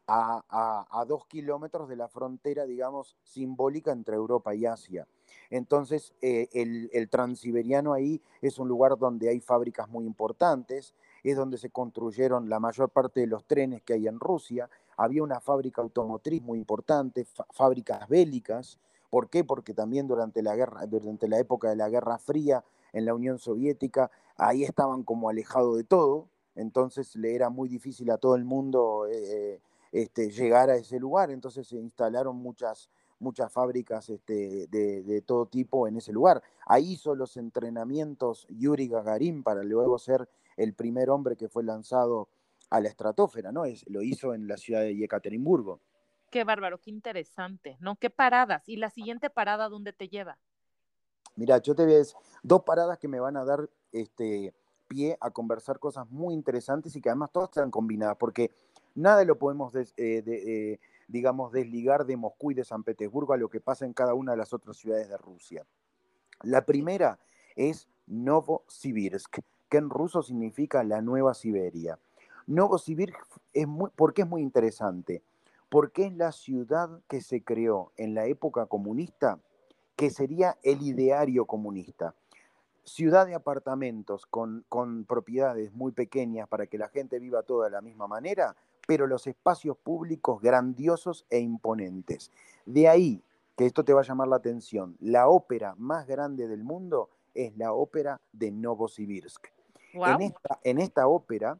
[0.07, 5.07] a, dos kilómetros de la frontera, digamos, simbólica entre Europa y Asia.
[5.51, 11.59] Entonces, eh, el, transiberiano ahí es un lugar donde hay fábricas muy importantes, es donde
[11.59, 15.83] se construyeron la mayor parte de los trenes que hay en Rusia, había una fábrica
[15.83, 18.79] automotriz muy importante, fábricas bélicas.
[19.11, 19.43] ¿Por qué?
[19.43, 22.63] Porque también durante la, guerra, durante la época de la Guerra Fría
[22.95, 28.09] en la Unión Soviética, ahí estaban como alejados de todo, entonces le era muy difícil
[28.09, 32.89] a todo el mundo eh, eh, este, llegar a ese lugar, entonces se instalaron muchas,
[33.19, 36.41] muchas fábricas este, de, todo tipo en ese lugar.
[36.65, 42.29] Ahí hizo los entrenamientos Yuri Gagarin para luego ser el primer hombre que fue lanzado
[42.69, 43.65] a la estratosfera, ¿no?
[43.65, 45.81] Es, lo hizo en la ciudad de Yekaterinburgo.
[46.31, 47.97] Qué bárbaro, qué interesante, ¿no?
[47.97, 48.67] ¿Qué paradas?
[48.69, 50.39] ¿Y la siguiente parada dónde te lleva?
[51.35, 54.53] Mira, yo te voy a decir dos paradas que me van a dar este,
[54.87, 58.51] pie a conversar cosas muy interesantes y que además todas están combinadas, porque
[58.95, 63.49] Nada lo podemos, eh, eh, digamos, desligar de Moscú y de San Petersburgo a lo
[63.49, 65.65] que pasa en cada una de las otras ciudades de Rusia.
[66.43, 67.19] La primera
[67.57, 71.99] es Novosibirsk, que en ruso significa la Nueva Siberia.
[72.47, 73.19] Novosibirsk
[73.51, 75.21] es muy, ¿por qué es muy interesante?
[75.67, 79.39] Porque es la ciudad que se creó en la época comunista,
[79.95, 82.13] que sería el ideario comunista
[82.85, 87.71] ciudad de apartamentos con, con, propiedades muy pequeñas para que la gente viva toda de
[87.71, 88.55] la misma manera,
[88.87, 92.31] pero los espacios públicos grandiosos e imponentes.
[92.65, 93.23] De ahí
[93.57, 97.57] que esto te va a llamar la atención, la ópera más grande del mundo es
[97.57, 99.47] la ópera de Novosibirsk.
[99.93, 101.57] En, esta, en, esta, ópera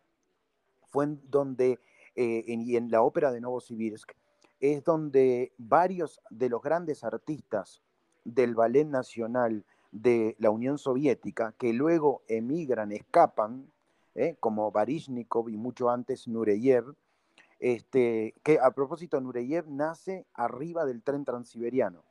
[0.87, 1.79] fue en donde,
[2.15, 4.11] eh, y en la ópera de Novosibirsk,
[4.59, 7.81] es donde varios de los grandes artistas
[8.25, 13.71] del ballet nacional de la Unión Soviética, que luego emigran, escapan,
[14.15, 14.35] ¿eh?
[14.39, 16.93] como Baryshnikov y mucho antes Nureyev,
[17.59, 22.03] este, que a propósito, Nureyev nace arriba del tren transiberiano.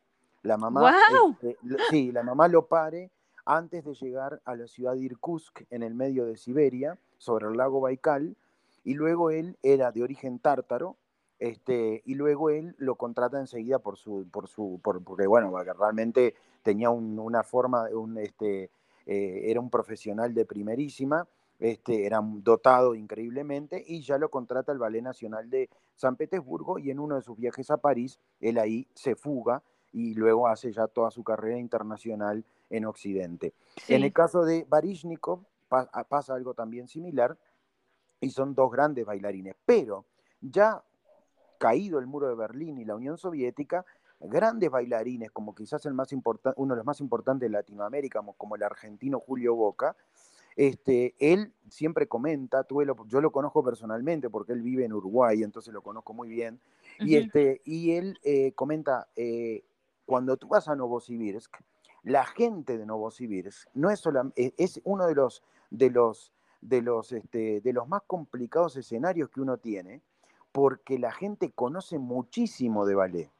[0.43, 0.95] La mamá,
[1.41, 1.59] este,
[1.91, 3.11] sí, la mamá lo pare
[3.47, 7.57] antes de llegar a la ciudad de Irkutsk, en el medio de Siberia, sobre el
[7.57, 8.37] lago Baikal,
[8.85, 10.97] y luego él era de origen tártaro,
[11.39, 16.91] este, y luego él lo contrata enseguida por su, por su, porque bueno, realmente tenía
[16.91, 18.71] una forma, un, este,
[19.07, 21.27] eh, era un profesional de primerísima,
[21.59, 26.91] este, era dotado increíblemente y ya lo contrata el Ballet Nacional de San Petersburgo y
[26.91, 30.89] en uno de sus viajes a París, él ahí se fuga y luego hace ya
[30.89, 33.55] toda su carrera internacional en Occidente.
[33.89, 37.37] En el caso de Baryshnikov pasa algo también similar
[38.21, 40.05] y son dos grandes bailarines, pero
[40.41, 40.83] ya
[41.59, 43.85] caído el muro de Berlín y la Unión Soviética,
[44.21, 46.13] grandes bailarines, como quizás el más
[46.57, 49.97] uno de los más importantes de Latinoamérica, como el argentino Julio Boca,
[50.57, 52.65] este, él siempre comenta,
[53.09, 56.61] yo lo conozco personalmente porque él vive en Uruguay, entonces lo conozco muy bien,
[57.01, 59.65] y, este, y él eh, comenta, eh,
[60.07, 61.57] cuando tú vas a Novosibirsk,
[62.05, 67.13] la gente de Novosibirsk no es solamente, es uno de los, de los, de los,
[67.13, 70.03] este, de los más complicados escenarios que uno tiene,
[70.55, 73.33] porque la gente conoce muchísimo de ballet.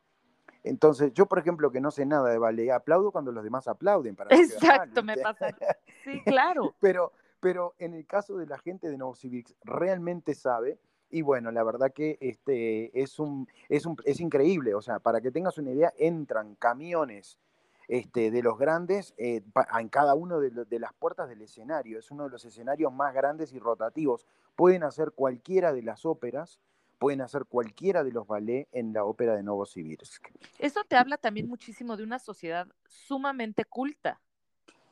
[0.65, 4.17] Entonces, yo, por ejemplo, que no sé nada de ballet, aplaudo cuando los demás aplauden.
[4.17, 5.55] Para Exacto, me pasa.
[6.03, 6.75] Sí, claro.
[6.81, 10.81] pero, pero en el caso de la gente de Novosibirsk, realmente sabe.
[11.09, 14.75] Y bueno, la verdad que este, es, un, es, un, es increíble.
[14.75, 17.39] O sea, para que tengas una idea, entran camiones
[17.87, 19.45] este, de los grandes eh,
[19.79, 22.01] en cada una de, de, las puertas del escenario.
[22.01, 24.27] Es uno de los escenarios más grandes y rotativos.
[24.57, 26.59] Pueden hacer cualquiera de las óperas,
[27.05, 30.27] pueden hacer cualquiera de los ballets en la ópera de Novosibirsk.
[30.59, 34.23] Eso te habla también muchísimo de una sociedad sumamente culta.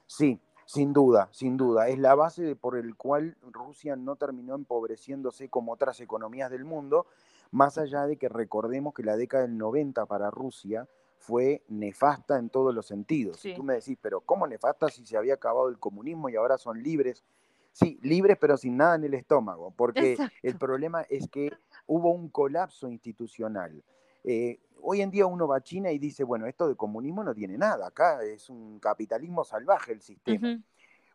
[0.06, 1.88] Sí, sin duda, sin duda.
[1.88, 7.06] Es la base por el cual Rusia no terminó empobreciéndose como otras economías del mundo,
[7.50, 12.50] más allá de que recordemos que la década del 90 para Rusia fue nefasta en
[12.50, 13.42] todos los sentidos.
[13.42, 16.58] Y tú me decís, pero ¿cómo nefasta si se había acabado el comunismo y ahora
[16.58, 17.24] son libres?
[17.72, 21.50] Sí, libres pero sin nada en el estómago, porque el problema es que
[21.92, 23.82] hubo un colapso institucional.
[24.24, 27.34] Eh, hoy en día uno va a China y dice, bueno, esto de comunismo no
[27.34, 30.58] tiene nada, acá es un capitalismo salvaje el sistema.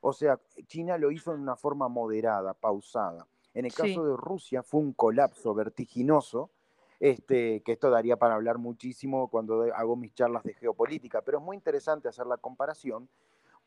[0.02, 3.26] O sea, China lo hizo en una forma moderada, pausada.
[3.56, 6.52] En el caso de Rusia fue un colapso vertiginoso,
[7.00, 11.44] este, que esto daría para hablar muchísimo cuando hago mis charlas de geopolítica, pero es
[11.44, 13.10] muy interesante hacer la comparación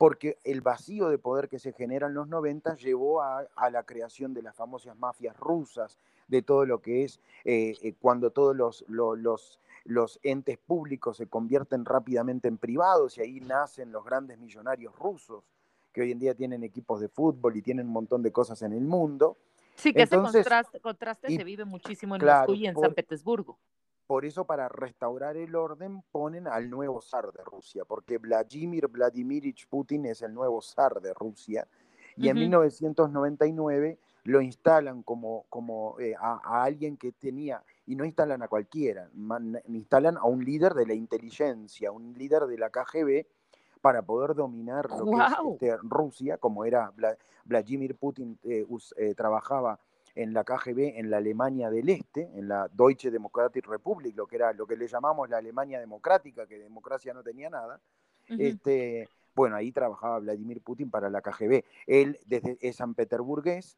[0.01, 4.33] porque el vacío de poder que se genera en los 90 llevó a, la creación
[4.33, 8.83] de las famosas mafias rusas, de todo lo que es eh, eh, cuando todos los,
[8.87, 14.95] los, los, entes públicos se convierten rápidamente en privados y ahí nacen los grandes millonarios
[14.97, 15.43] rusos,
[15.93, 18.73] que hoy en día tienen equipos de fútbol y tienen un montón de cosas en
[18.73, 19.37] el mundo.
[19.75, 20.17] Sí, que ese
[20.81, 23.59] contraste, se vive muchísimo en Moscú y en San Petersburgo.
[24.11, 29.69] Por eso para restaurar el orden ponen al nuevo zar de Rusia, porque Vladimir Vladimirovich
[29.69, 31.65] Putin es el nuevo zar de Rusia.
[32.17, 38.43] Y en 1999 lo instalan como, como eh, a, alguien que tenía, y no instalan
[38.43, 39.09] a cualquiera,
[39.69, 43.25] instalan a un líder de la inteligencia, un líder de la KGB,
[43.79, 46.91] para poder dominar lo que es este, Rusia, como era
[47.45, 49.79] Vladimir Putin, eh, eh, trabajaba
[50.15, 54.35] en la KGB en la Alemania del Este, en la Deutsche Democratic Republic, lo que
[54.35, 57.79] era lo que le llamamos la Alemania democrática, que democracia no tenía nada.
[58.27, 61.63] este, bueno, ahí trabajaba Vladimir Putin para la KGB.
[61.87, 63.77] Él desde es San Petersburgués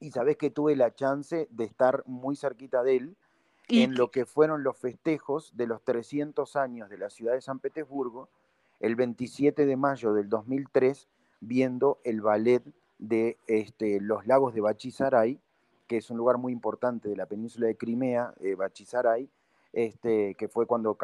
[0.00, 3.16] y sabes que tuve la chance de estar muy cerquita de él
[3.68, 7.58] en lo que fueron los festejos de los 300 años de la ciudad de San
[7.58, 8.28] Petersburgo,
[8.80, 11.08] el 27 de mayo del 2003,
[11.40, 12.62] viendo el ballet
[13.02, 15.40] de este, los lagos de Bachisaray,
[15.88, 19.28] que es un lugar muy importante de la península de Crimea, eh, Bachisaray,
[19.72, 20.96] este, que fue cuando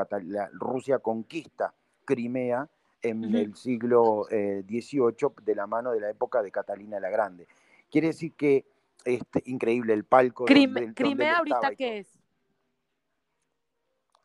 [0.53, 2.69] Rusia conquista Crimea
[3.03, 7.49] en el siglo XVIII eh, de la mano de la época de Catalina la Grande.
[7.91, 8.65] Quiere decir que
[9.05, 10.45] este, increíble el palco.
[10.45, 12.19] ¿Crimea ahorita qué es?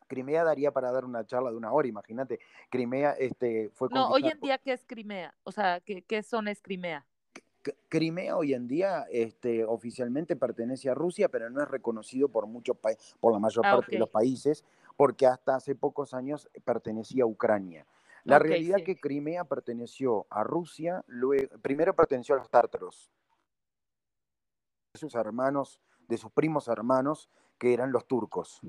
[0.06, 2.38] Crimea daría para dar una charla de una hora, imagínate.
[2.70, 3.88] Crimea este, fue...
[3.90, 5.34] No, hoy en día, ¿qué es Crimea?
[5.42, 7.04] O sea, ¿qué, qué zona es Crimea?
[7.88, 12.76] Crimea hoy en día este, oficialmente pertenece a Rusia, pero no es reconocido por muchos
[13.20, 14.64] por la mayor ah, parte de los países,
[14.96, 17.86] porque hasta hace pocos años pertenecía a Ucrania.
[18.24, 23.12] La realidad es que Crimea perteneció a Rusia, luego, primero perteneció a los tártaros,
[24.94, 28.60] de sus hermanos, de sus primos hermanos, que eran los turcos,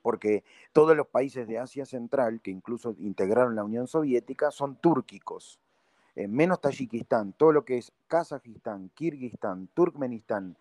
[0.00, 5.60] porque todos los países de Asia Central, que incluso integraron la Unión Soviética, son túrquicos.
[6.14, 10.56] Eh, menos Tayikistán, todo lo que es Kazajistán, Kirguistán, Turkmenistán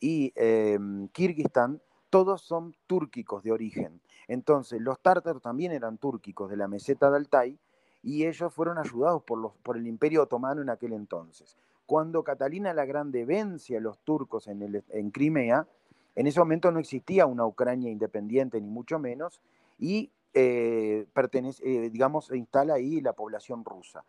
[0.00, 4.00] y em, Kirguistán, todos son túrquicos de origen.
[4.26, 7.58] Entonces, los tártaros también eran túrquicos de la meseta de Altai
[8.02, 11.56] y ellos fueron ayudados por, los, por el Imperio Otomano en aquel entonces.
[11.86, 15.68] Cuando Catalina la Grande vence a los turcos en, el, en Crimea,
[16.16, 19.40] en ese momento no existía una Ucrania independiente, ni mucho menos,
[19.78, 24.02] y eh, pertenece, eh, digamos, se instala ahí la población rusa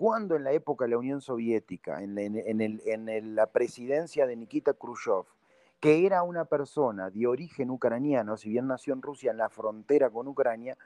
[0.00, 5.26] cuando en la época de la Unión Soviética, en, la presidencia de Nikita Khrushchev,
[5.78, 10.08] que era una persona de origen ucraniano, si bien nació en Rusia, en la frontera
[10.08, 10.78] con Ucrania,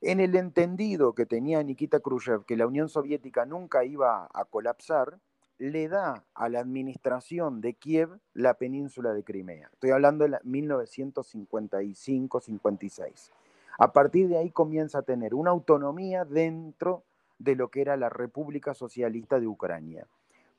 [0.00, 5.18] en el entendido que tenía Nikita Khrushchev que la Unión Soviética nunca iba a colapsar,
[5.58, 9.68] le da a la administración de Kiev la península de Crimea.
[9.72, 13.32] Estoy hablando de 1955-56.
[13.80, 17.02] A partir de ahí comienza a tener una autonomía dentro
[17.38, 20.06] de lo que era la República Socialista de Ucrania.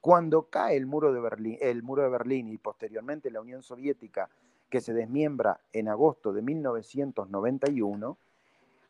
[0.01, 4.29] Cuando cae el muro de Berlín, el muro de Berlín y posteriormente la Unión Soviética,
[4.69, 8.17] que se desmiembra en agosto de 1991,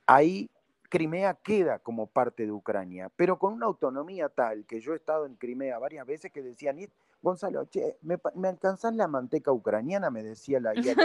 [0.06, 0.50] ahí
[0.90, 5.26] Crimea queda como parte de Ucrania, pero con una autonomía tal que yo he estado
[5.26, 6.78] en Crimea varias veces que decían,
[7.22, 7.68] Gonzalo,
[8.02, 10.10] ¿me, me alcanzás la manteca ucraniana?
[10.10, 10.96] Me decía la guía.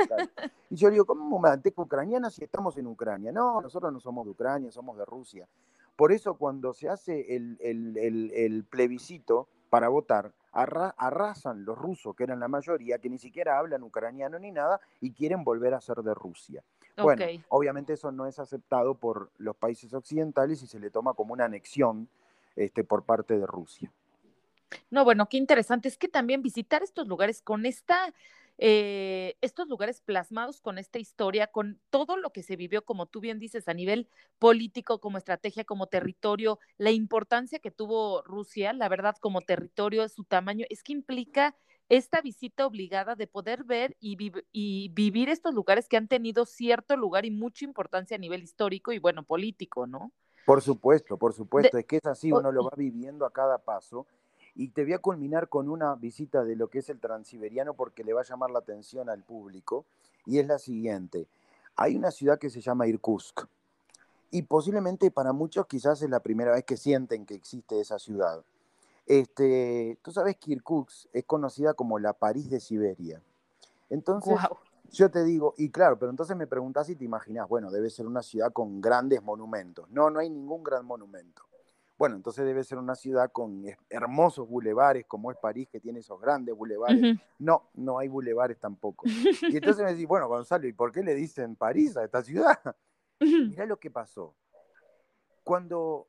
[0.71, 3.31] Y yo digo, ¿cómo manteca ucraniana si estamos en Ucrania?
[3.31, 5.47] No, nosotros no somos de Ucrania, somos de Rusia.
[5.97, 12.49] Por eso cuando se hace el, plebiscito para votar, arrasan los rusos, que eran la
[12.49, 16.63] mayoría, que ni siquiera hablan ucraniano ni nada, y quieren volver a ser de Rusia.
[16.97, 21.33] Bueno, obviamente eso no es aceptado por los países occidentales y se le toma como
[21.33, 22.09] una anexión
[22.55, 23.91] este, por parte de Rusia.
[24.91, 25.89] No, bueno, qué interesante.
[25.89, 28.13] Es que también visitar estos lugares con esta
[28.59, 33.21] eh, estos lugares plasmados con esta historia, con todo lo que se vivió, como tú
[33.21, 38.89] bien dices, a nivel político, como estrategia, como territorio, la importancia que tuvo Rusia, la
[38.89, 41.57] verdad, como territorio, su tamaño, es que implica
[41.89, 44.17] esta visita obligada de poder ver y,
[44.53, 48.93] y vivir estos lugares que han tenido cierto lugar y mucha importancia a nivel histórico
[48.93, 50.13] y, bueno, político, ¿no?
[50.47, 54.07] Por supuesto, por supuesto, es que es así, uno lo va viviendo a cada paso
[54.55, 58.05] y te voy a culminar con una visita de lo que es el transiberiano porque
[58.05, 59.85] le va a llamar la atención al público.
[60.27, 61.27] Y es la siguiente.
[61.77, 63.43] Hay una ciudad que se llama Irkutsk.
[64.31, 68.43] Y posiblemente para muchos quizás es la primera vez que sienten que existe esa ciudad.
[69.07, 73.21] Este, Tú sabes que Irkutsk es conocida como la París de Siberia.
[73.91, 74.37] Entonces,
[74.91, 78.07] yo te digo, y claro, pero entonces me preguntas si te imaginas, bueno, debe ser
[78.07, 79.91] una ciudad con grandes monumentos.
[79.91, 81.43] No, no hay ningún gran monumento.
[81.97, 86.21] Bueno, entonces debe ser una ciudad con hermosos bulevares, como es París, que tiene esos
[86.21, 87.17] grandes bulevares.
[87.39, 89.05] No, no hay bulevares tampoco.
[89.55, 92.59] Y entonces me decís, bueno, Gonzalo, ¿y por qué le dicen París a esta ciudad?
[93.21, 94.35] Mirá lo que pasó.
[95.45, 96.09] Cuando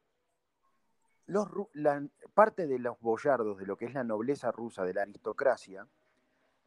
[1.27, 5.03] los, la, parte de los boyardos, de lo que es la nobleza rusa, de la
[5.03, 5.88] aristocracia,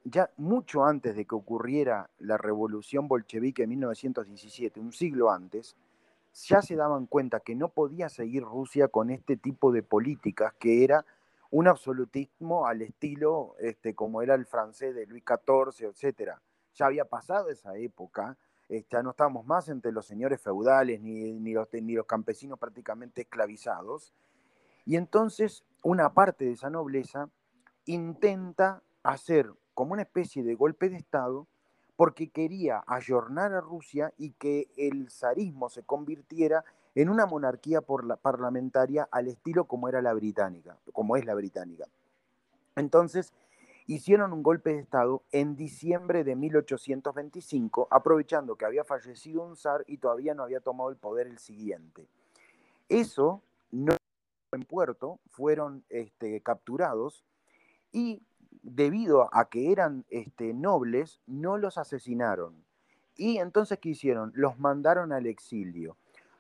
[0.05, 5.77] ya mucho antes de que ocurriera la revolución bolchevique en 1917, un siglo antes,
[6.33, 10.85] ya se daban cuenta que no podía seguir Rusia con este tipo de políticas que
[10.85, 11.05] era
[11.51, 16.33] un absolutismo al estilo este, como era el francés de Luis XIV, etc.
[16.75, 18.37] Ya había pasado esa época,
[18.69, 22.59] este, ya no estábamos más entre los señores feudales ni, ni, los, ni los campesinos
[22.59, 24.13] prácticamente esclavizados.
[24.85, 27.31] Y entonces una parte de esa nobleza
[27.87, 31.47] intenta hacer como una especie de golpe de Estado
[31.99, 39.09] porque quería ayornar a Rusia y que el zarismo se convirtiera en una monarquía parlamentaria
[39.11, 41.87] al estilo como era la británica, como es la británica.
[42.77, 43.33] Entonces,
[43.89, 49.83] hicieron un golpe de Estado en diciembre de 1825, aprovechando que había fallecido un zar
[49.89, 52.07] y todavía no había tomado el poder el siguiente.
[52.89, 53.43] Eso
[53.73, 53.97] no
[54.53, 57.25] en puerto, fueron este, capturados
[57.91, 58.23] y
[58.63, 62.55] debido a que eran este, nobles, no los asesinaron.
[63.17, 64.33] Y entonces, ¿qué hicieron?
[64.35, 65.97] Los mandaron al exilio.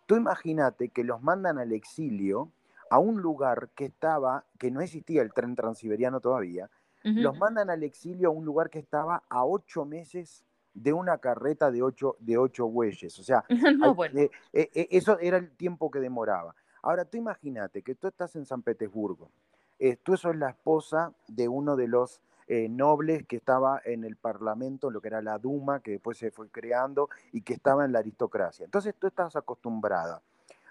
[0.07, 2.51] Tú imagínate que los mandan al exilio
[2.91, 6.71] a un lugar que estaba, que no existía el tren transiberiano todavía,
[7.05, 10.45] los mandan al exilio a un lugar que estaba a ocho meses
[10.75, 13.19] de una carreta de ocho, de ocho bueyes.
[13.19, 13.45] O sea,
[14.15, 16.55] eh, eh, eh, eso era el tiempo que demoraba.
[16.83, 19.31] Ahora, tú imagínate que tú estás en San Petersburgo,
[19.79, 24.17] eh, tú sos la esposa de uno de los eh, nobles que estaba en el
[24.17, 27.93] Parlamento, lo que era la Duma, que después se fue creando y que estaba en
[27.93, 28.65] la aristocracia.
[28.65, 30.23] Entonces tú estabas acostumbrada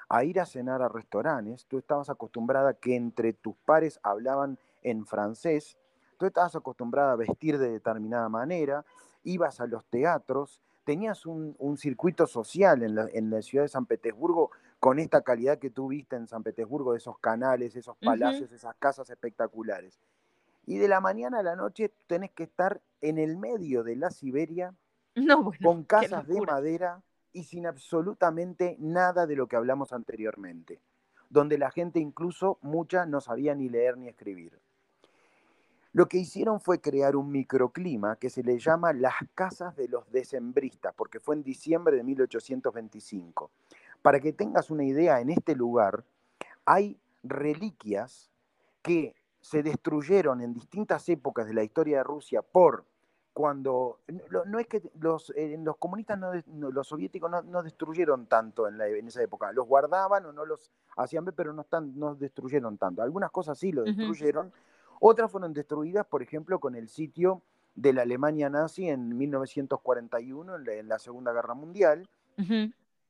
[0.09, 5.05] a ir a cenar a restaurantes, tú estabas acostumbrada que entre tus pares hablaban en
[5.05, 5.77] francés,
[6.17, 8.85] tú estabas acostumbrada a vestir de determinada manera,
[9.23, 14.99] ibas a los teatros, tenías un, circuito social en la, ciudad de San Petersburgo con
[14.99, 19.09] esta calidad que tú viste en San Petersburgo, de esos canales, esos palacios, esas casas
[19.09, 19.99] espectaculares.
[20.65, 24.11] Y de la mañana a la noche tenés que estar en el medio de la
[24.11, 24.75] Siberia,
[25.63, 27.01] con casas de madera
[27.33, 30.79] y sin absolutamente nada de lo que hablamos anteriormente,
[31.29, 34.59] donde la gente incluso mucha no sabía ni leer ni escribir.
[35.93, 40.11] Lo que hicieron fue crear un microclima que se le llama las casas de los
[40.11, 43.49] decembristas, porque fue en diciembre de 1825.
[44.07, 46.05] Para que tengas una idea, en este lugar
[46.63, 48.31] hay reliquias
[48.81, 52.85] que se destruyeron en distintas épocas de la historia de Rusia por
[53.33, 53.99] cuando
[54.45, 56.31] no, es que los, eh, los comunistas, no,
[56.71, 61.33] los soviéticos no, destruyeron tanto en, esa época, los guardaban o no los hacían ver,
[61.33, 63.01] pero no, están, no destruyeron tanto.
[63.01, 64.53] Algunas cosas sí lo destruyeron,
[65.01, 67.41] otras fueron destruidas, por ejemplo, con el sitio
[67.75, 72.07] de la Alemania nazi en 1941, en la, Segunda Guerra Mundial,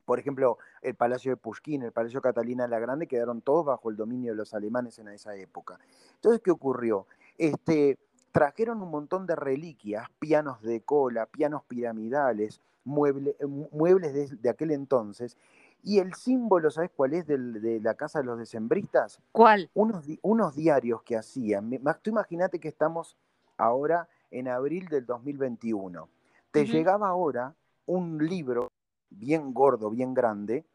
[0.08, 3.97] por ejemplo, el Palacio de Pushkin, el Palacio Catalina la Grande, quedaron todos bajo el
[3.97, 5.78] dominio de los alemanes en esa época.
[6.16, 7.08] Entonces, ¿qué ocurrió?
[7.38, 7.99] Este,
[8.32, 15.36] trajeron un montón de reliquias, pianos de cola, pianos piramidales, muebles de, aquel entonces,
[15.84, 19.20] y el símbolo, ¿sabes cuál es de la Casa de los Decembristas?
[19.34, 19.70] ¿Cuál?
[19.74, 21.70] Unos, unos diarios que hacían.
[22.01, 23.18] Tú imagínate que estamos
[23.58, 26.08] ahora en abril del 2021.
[26.51, 27.53] Te llegaba ahora
[27.86, 28.66] un libro
[29.10, 30.66] bien gordo, bien grande,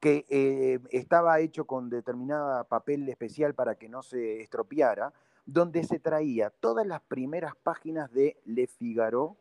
[0.00, 5.12] que eh, estaba hecho con determinada papel especial para que no se estropeara,
[5.44, 9.36] donde se traía todas las primeras páginas de Le Figaro,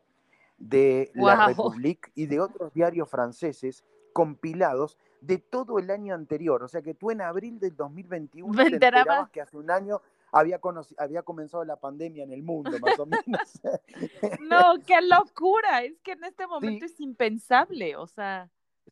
[0.57, 6.63] de La République y de otros diarios franceses compilados de todo el año anterior.
[6.63, 10.59] O sea que tú en abril del 2021 te enterabas que hace un año había,
[10.97, 13.61] había comenzado la pandemia en el mundo, más o menos.
[14.41, 15.83] no, qué locura.
[15.83, 17.95] Es que en este momento es impensable.
[17.95, 18.49] O sea.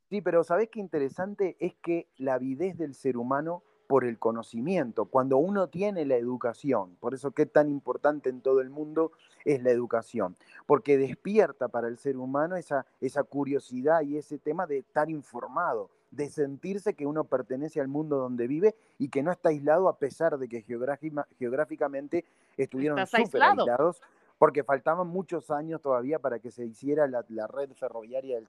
[0.09, 1.57] Sí, pero ¿sabes qué interesante?
[1.59, 6.97] Es que la avidez del ser humano por el conocimiento, cuando uno tiene la educación,
[6.99, 9.13] por eso qué tan importante en todo el mundo
[9.45, 10.35] es la educación,
[10.65, 15.89] porque despierta para el ser humano esa, esa curiosidad y ese tema de estar informado,
[16.11, 19.97] de sentirse que uno pertenece al mundo donde vive y que no está aislado a
[19.97, 24.01] pesar de que geográficamente estuvieron súper aislados,
[24.37, 28.47] porque faltaban muchos años todavía para que se hiciera la, red ferroviaria del,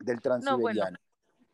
[0.00, 0.98] del Transiberiano.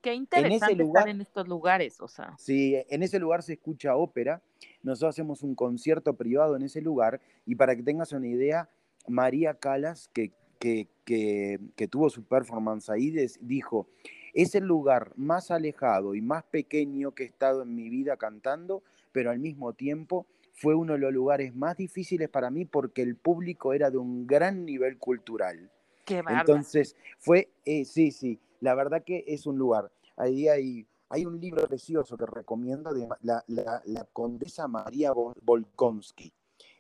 [0.00, 2.34] Qué interesante estar en estos lugares, o sea.
[2.38, 4.40] Sí, en ese lugar se escucha ópera.
[4.82, 8.70] Nosotros hacemos un concierto privado en ese lugar y para que tengas una idea,
[9.06, 13.88] María Calas, que, que, que, tuvo su performance ahí, dijo,
[14.34, 18.82] es el lugar más alejado y más pequeño que he estado en mi vida cantando,
[19.12, 23.16] pero al mismo tiempo fue uno de los lugares más difíciles para mí porque el
[23.16, 25.70] público era de un gran nivel cultural.
[26.04, 29.90] Qué Entonces, fue, eh, sí, sí, la verdad que es un lugar.
[30.16, 36.32] Ahí hay, hay un libro precioso que recomiendo de la, la, condesa María Volkonsky.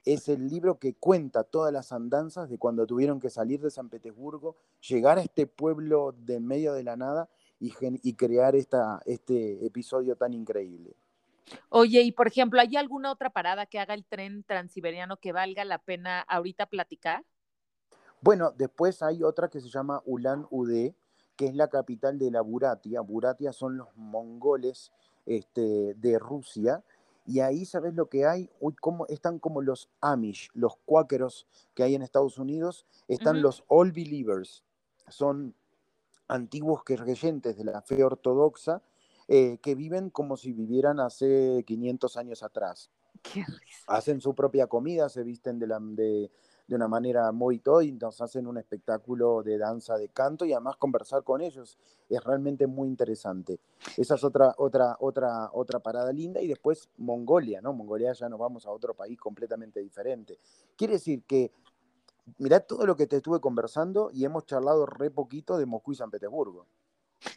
[0.04, 3.88] Es el libro que cuenta todas las andanzas de cuando tuvieron que salir de San
[3.88, 4.56] Petersburgo,
[4.88, 7.28] llegar a este pueblo de medio de la nada
[7.60, 10.96] y, y crear esta, este episodio tan increíble.
[11.68, 15.64] Oye, y por ejemplo, ¿hay alguna otra parada que haga el tren transiberiano que valga
[15.64, 17.24] la pena ahorita platicar?
[18.20, 20.94] Bueno, después hay otra que se llama Ulan Ude,
[21.36, 23.00] que es la capital de la Buratia.
[23.00, 24.92] Buratia son los mongoles
[25.26, 26.84] este, de Rusia.
[27.26, 28.50] Y ahí, ¿sabes lo que hay?
[28.60, 32.86] Uy, cómo, están como los Amish, los cuáqueros que hay en Estados Unidos.
[33.08, 34.64] Están los All Believers.
[35.08, 35.54] Son
[36.30, 38.82] antiguos creyentes de la fe ortodoxa
[39.28, 42.90] eh, que viven como si vivieran hace 500 años atrás.
[43.86, 46.30] Hacen su propia comida, se visten de, la, de,
[46.70, 50.52] de una manera muy todo y nos hacen un espectáculo de danza, de canto y
[50.52, 51.78] además conversar con ellos
[52.08, 53.58] es realmente muy interesante.
[53.96, 57.72] Esa es otra, otra, otra, otra parada linda y después Mongolia, ¿no?
[57.72, 60.38] Mongolia ya nos vamos a otro país completamente diferente.
[60.76, 61.50] Quiere decir que,
[62.38, 65.96] mirá todo lo que te estuve conversando y hemos charlado re poquito de Moscú y
[65.96, 66.66] San Petersburgo.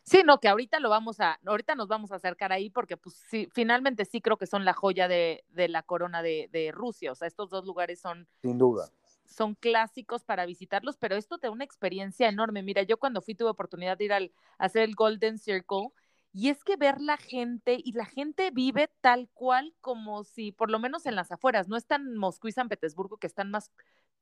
[0.03, 3.15] Sí, no, que ahorita lo vamos a, ahorita nos vamos a acercar ahí porque pues
[3.29, 7.11] sí, finalmente sí creo que son la joya de, de la corona de, de Rusia,
[7.11, 8.27] o sea, estos dos lugares son...
[8.41, 8.89] Sin duda
[9.25, 12.61] son clásicos para visitarlos, pero esto te da una experiencia enorme.
[12.61, 15.89] Mira, yo cuando fui tuve oportunidad de ir al, a hacer el Golden Circle
[16.31, 20.71] y es que ver la gente y la gente vive tal cual como si, por
[20.71, 23.71] lo menos en las afueras, no están Moscú y San Petersburgo, que están más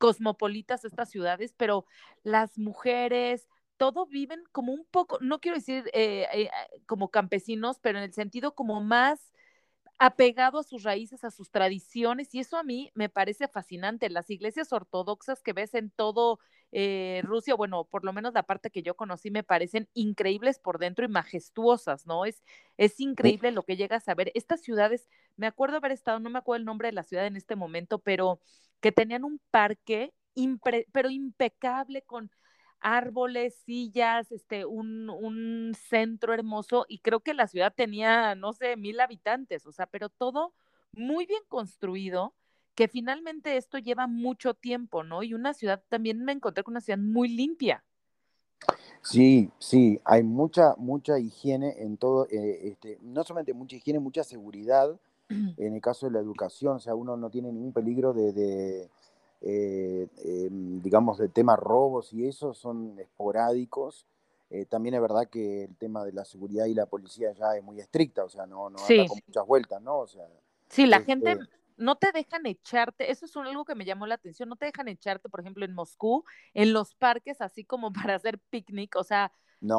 [0.01, 1.85] cosmopolitas estas ciudades, pero
[2.23, 3.47] las mujeres,
[3.77, 6.49] todo viven como un poco, no quiero decir eh, eh,
[6.87, 9.31] como campesinos, pero en el sentido como más
[9.99, 14.09] apegado a sus raíces, a sus tradiciones, y eso a mí me parece fascinante.
[14.09, 16.39] Las iglesias ortodoxas que ves en todo
[16.71, 20.79] eh, Rusia, bueno, por lo menos la parte que yo conocí, me parecen increíbles por
[20.79, 22.25] dentro y majestuosas, ¿no?
[22.25, 22.43] Es,
[22.77, 24.31] es increíble lo que llegas a ver.
[24.35, 27.35] Estas ciudades, me acuerdo haber estado, no me acuerdo el nombre de la ciudad en
[27.35, 28.39] este momento, pero
[28.79, 30.13] que tenían un parque,
[30.91, 32.31] pero impecable con
[32.79, 38.75] árboles, sillas, este, un, un, centro hermoso y creo que la ciudad tenía, no sé,
[38.75, 40.53] mil habitantes, o sea, pero todo
[40.93, 42.33] muy bien construido,
[42.75, 45.23] que finalmente esto lleva mucho tiempo, ¿no?
[45.23, 47.83] Y una ciudad, también me encontré con una ciudad muy limpia.
[49.01, 54.23] Sí, sí, hay mucha, mucha higiene en todo, eh, este, no solamente mucha higiene, mucha
[54.23, 54.99] seguridad
[55.29, 58.89] en el caso de la educación, o sea, uno no tiene ningún peligro de
[59.43, 64.05] eh, em, digamos, de temas robos y eso son esporádicos.
[64.51, 67.63] Eh, también es verdad que el tema de la seguridad y la policía ya es
[67.63, 69.99] muy estricta, o sea, no, no anda con muchas vueltas, ¿no?
[69.99, 70.27] O sea,
[70.67, 71.45] sí, la gente este
[71.81, 74.87] no te dejan echarte, eso es algo que me llamó la atención, no te dejan
[74.87, 76.23] echarte, por ejemplo, en Moscú,
[76.53, 79.31] en los parques, así como para hacer picnic, o sea,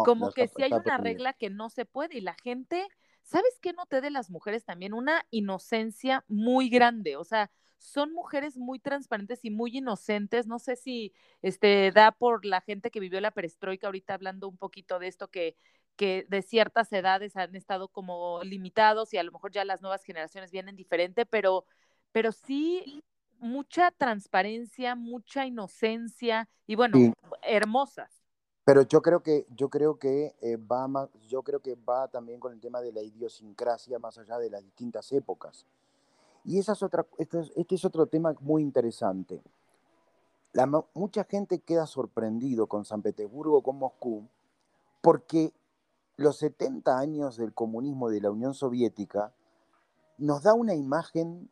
[0.05, 2.87] como que si hay una regla que no se puede y la gente,
[3.23, 4.95] ¿sabes qué noté de las mujeres también?
[4.95, 7.51] Una inocencia muy grande, o sea,
[7.83, 10.47] son mujeres muy transparentes y muy inocentes.
[10.47, 14.57] No sé si este da por la gente que vivió la perestroika, ahorita hablando un
[14.57, 15.57] poquito de esto que,
[15.97, 20.05] que de ciertas edades han estado como limitados y a lo mejor ya las nuevas
[20.05, 21.67] generaciones vienen diferente, pero,
[22.13, 23.03] pero sí
[23.39, 28.23] mucha transparencia, mucha inocencia y bueno, hermosas.
[28.65, 32.39] Pero yo creo que, yo creo que eh, va más, yo creo que va también
[32.39, 35.67] con el tema de la idiosincrasia más allá de las distintas épocas.
[36.45, 39.43] Y esa es otra, este, es, este es otro tema muy interesante.
[40.53, 44.29] La, mucha gente queda sorprendido con San Petersburgo, con Moscú,
[45.01, 45.53] porque
[46.17, 49.33] los 70 años del comunismo de la Unión Soviética
[50.19, 51.51] nos da una imagen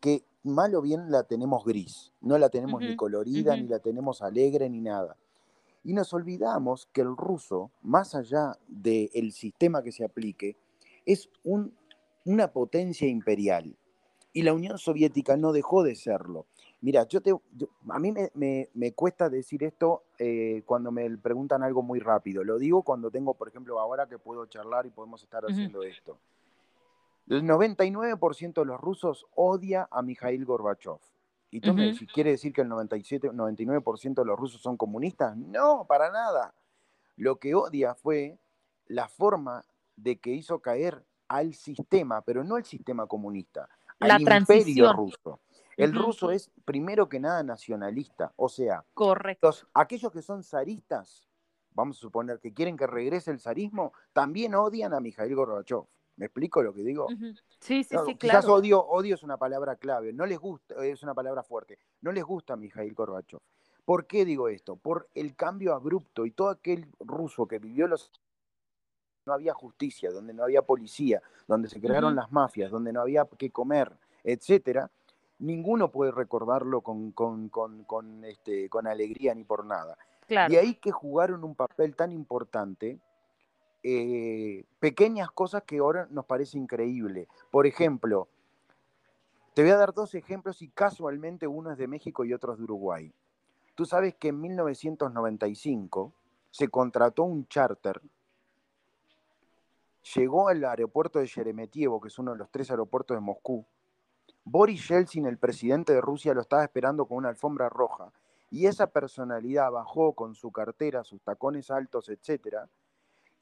[0.00, 4.22] que mal o bien la tenemos gris, no la tenemos ni colorida, ni la tenemos
[4.22, 5.16] alegre, ni nada.
[5.84, 10.56] Y nos olvidamos que el ruso, más allá del sistema que se aplique,
[11.06, 11.74] es un,
[12.24, 13.76] una potencia imperial.
[14.32, 16.46] Y la Unión Soviética no dejó de serlo.
[16.82, 17.32] Mira, yo te,
[17.88, 22.44] a mí me, cuesta decir esto eh, cuando me preguntan algo muy rápido.
[22.44, 26.18] Lo digo cuando tengo, por ejemplo, ahora que puedo charlar y podemos estar haciendo esto.
[27.30, 30.98] El 99% de los rusos odia a Mikhail Gorbachev.
[31.52, 35.36] ¿Y tú me quiere decir que el 97, 99% de los rusos son comunistas?
[35.36, 36.52] No, para nada.
[37.14, 38.40] Lo que odia fue
[38.86, 39.64] la forma
[39.94, 43.68] de que hizo caer al sistema, pero no al sistema comunista,
[44.00, 45.38] al imperio ruso.
[45.76, 48.32] El ruso es, primero que nada, nacionalista.
[48.34, 48.84] O sea,
[49.72, 51.28] aquellos que son zaristas,
[51.70, 55.84] vamos a suponer que quieren que regrese el zarismo, también odian a Mikhail Gorbachev.
[56.20, 57.08] ¿Me explico lo que digo?
[57.60, 58.18] Sí, sí, sí, claro.
[58.18, 62.12] Quizás odio, odio es una palabra clave, no les gusta, es una palabra fuerte, no
[62.12, 63.40] les gusta a Mikhail Gorbachev.
[63.86, 64.76] ¿Por qué digo esto?
[64.76, 68.12] Por el cambio abrupto y todo aquel ruso que vivió los
[69.24, 73.24] no había justicia, donde no había policía, donde se crearon las mafias, donde no había
[73.38, 73.90] que comer,
[74.22, 74.90] etcétera,
[75.38, 79.96] ninguno puede recordarlo con, con, este, con alegría ni por nada.
[80.28, 82.98] Y ahí que jugaron un papel tan importante,
[83.82, 87.28] eh, pequeñas cosas que ahora nos parece increíble.
[87.50, 88.28] Por ejemplo,
[89.54, 92.58] te voy a dar dos ejemplos y casualmente uno es de México y otro es
[92.58, 93.12] de Uruguay.
[93.74, 96.12] Tú sabes que en 1995
[96.50, 98.00] se contrató un charter,
[100.14, 103.64] llegó al aeropuerto de Sheremetyevo, que es uno de los tres aeropuertos de Moscú,
[104.44, 108.12] Boris Yeltsin, el presidente de Rusia, lo estaba esperando con una alfombra roja.
[108.50, 112.68] Y esa personalidad bajó con su cartera, sus tacones altos, etcétera,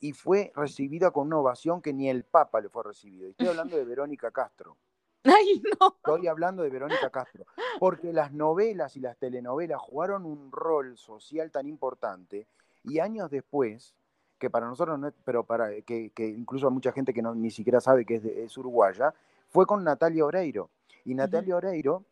[0.00, 3.28] y fue recibida con una ovación que ni el Papa le fue recibido.
[3.28, 4.76] estoy hablando de Verónica Castro.
[5.24, 5.96] Ay, no.
[5.96, 7.44] Estoy hablando de Verónica Castro.
[7.78, 12.46] Porque las novelas y las telenovelas jugaron un rol social tan importante
[12.84, 13.94] y años después,
[14.38, 17.50] que para nosotros no es, pero para que, incluso hay mucha gente que no, ni
[17.50, 19.12] siquiera sabe que es, es uruguaya,
[19.48, 20.70] fue con Natalia Oreiro.
[21.04, 22.04] Y Natalia Oreiro,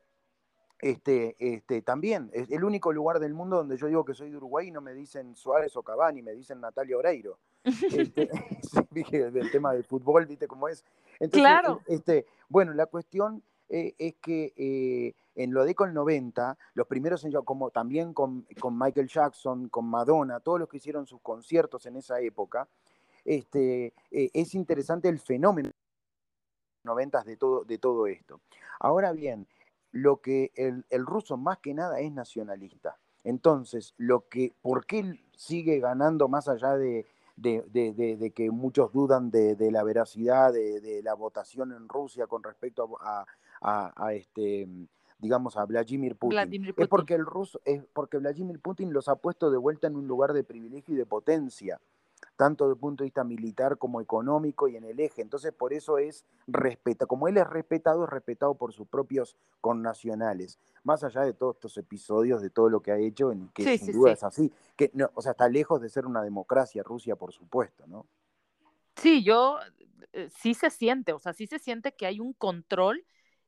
[0.78, 4.36] este, este, también, es el único lugar del mundo donde yo digo que soy de
[4.36, 7.38] Uruguay y no me dicen Suárez o Cavani, me dicen Natalia Oreiro.
[7.66, 8.30] Este,
[9.34, 10.84] el tema del fútbol, viste cómo es.
[11.18, 11.80] Entonces, claro.
[11.86, 17.26] este, bueno, la cuestión eh, es que eh, en lo de con 90, los primeros,
[17.44, 21.96] como también con, con, Michael Jackson, con Madonna, todos los que hicieron sus conciertos en
[21.96, 22.68] esa época,
[23.24, 25.70] este, eh, es interesante el fenómeno
[26.84, 28.40] noventas de todo, de todo esto.
[28.78, 29.46] Ahora bien,
[29.90, 32.96] lo que el, ruso más que nada es nacionalista.
[33.24, 37.04] Entonces, lo que, ¿por qué sigue ganando más allá de,
[37.36, 43.24] de, que muchos dudan de, la veracidad de, la votación en Rusia con respecto a,
[43.60, 44.68] a, este
[45.18, 46.36] digamos a Vladimir Putin.
[46.36, 46.82] Vladimir Putin.
[46.82, 50.06] Es porque el ruso, es porque Vladimir Putin los ha puesto de vuelta en un
[50.06, 51.80] lugar de privilegio y de potencia
[52.36, 55.22] tanto desde el punto de vista militar como económico y en el eje.
[55.22, 60.58] Entonces, por eso es respeta, como él es respetado, es respetado por sus propios connacionales,
[60.84, 63.92] más allá de todos estos episodios, de todo lo que ha hecho, en que sin
[63.92, 67.32] duda es así, que no, o sea, está lejos de ser una democracia Rusia, por
[67.32, 68.06] supuesto, ¿no?
[68.96, 69.58] Sí, yo
[70.12, 73.04] eh, sí se siente, o sea, sí se siente que hay un control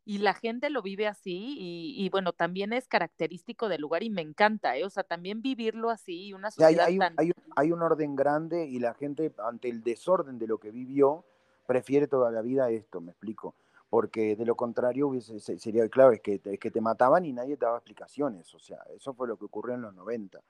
[0.08, 4.22] y la gente lo vive así y, bueno, también es característico del lugar y me
[4.22, 4.82] encanta, ¿eh?
[4.82, 6.98] o sea, también vivirlo así, una sociedad hay,
[7.56, 11.26] hay, un, orden grande y la gente ante el desorden de lo que vivió
[11.66, 13.54] prefiere toda la vida esto, me explico,
[13.90, 17.58] porque de lo contrario hubiese, sería claro, es que, es que te mataban y nadie
[17.58, 20.40] te daba explicaciones, o sea, eso fue lo que ocurrió en los 90.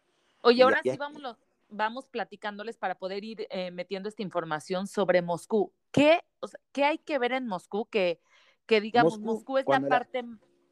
[0.42, 1.36] Oye, ahora sí vamos,
[1.68, 5.72] vamos platicándoles para poder ir eh, metiendo esta información sobre Moscú.
[5.90, 6.20] ¿Qué,
[6.70, 8.20] ¿Qué hay que ver en Moscú que
[8.68, 10.22] que digamos, Moscú, es la parte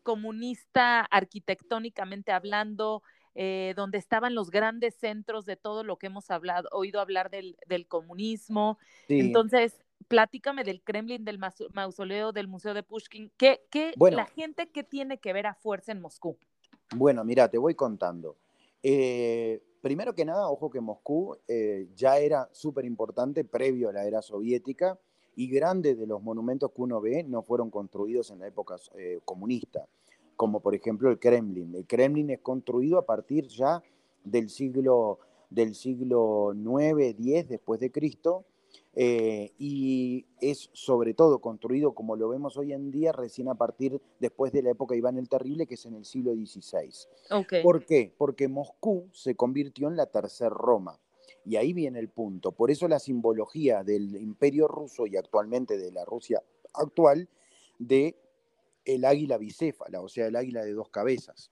[0.03, 3.03] comunista arquitectónicamente hablando,
[3.35, 7.57] eh, donde estaban los grandes centros de todo lo que hemos hablado, oído hablar del,
[7.89, 8.79] comunismo.
[9.09, 11.41] Entonces, platícame del Kremlin, del
[11.73, 13.33] mausoleo, del Museo de Pushkin.
[13.39, 16.37] ¿Qué, qué la gente qué tiene que ver a fuerza en Moscú?
[16.95, 18.37] Bueno, mira, te voy contando.
[18.83, 24.05] Eh, primero que nada, ojo que Moscú eh, ya era súper importante previo a la
[24.05, 24.99] era soviética
[25.37, 29.21] y grandes de los monumentos que uno ve no fueron construidos en la época eh,
[29.25, 29.87] comunista,
[30.35, 31.75] como por ejemplo el Kremlin.
[31.75, 33.83] El Kremlin es construido a partir ya
[34.25, 38.47] del siglo del siglo 9, 10 después de Cristo,
[38.95, 44.01] eh, y es sobre todo construido como lo vemos hoy en día, recién a partir
[44.19, 46.91] después de la época de Iván el Terrible, que es en el siglo XVI.
[47.63, 48.13] ¿Por qué?
[48.17, 50.99] Porque Moscú se convirtió en la tercera Roma.
[51.47, 52.53] Y ahí viene el punto.
[52.53, 56.43] Por eso la simbología del imperio ruso y actualmente de la Rusia
[56.75, 57.29] actual
[57.79, 58.17] de
[58.85, 61.51] el águila bicéfala, o sea, el águila de dos cabezas.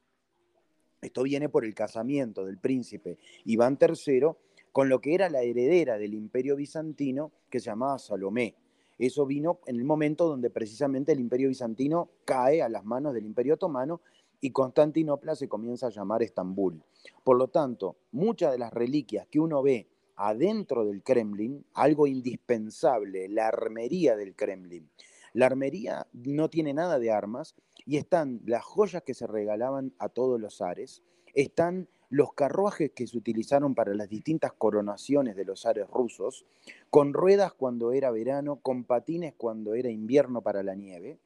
[1.00, 4.30] Esto viene por el casamiento del príncipe Iván III
[4.72, 8.56] con lo que era la heredera del imperio bizantino que se llamaba Salomé.
[8.98, 13.26] Eso vino en el momento donde precisamente el imperio bizantino cae a las manos del
[13.26, 14.00] imperio otomano
[14.44, 16.82] y Constantinopla se comienza a llamar Estambul.
[17.24, 23.26] Por lo tanto, muchas de las reliquias que uno ve adentro del Kremlin, algo indispensable,
[23.30, 24.90] la armería del Kremlin.
[25.32, 27.54] La armería no tiene nada de armas
[27.86, 33.06] y están las joyas que se regalaban a todos los zares, están los carruajes que
[33.06, 36.44] se utilizaron para las distintas coronaciones de los zares rusos,
[36.90, 41.18] con ruedas cuando era verano, con patines cuando era invierno para la nieve,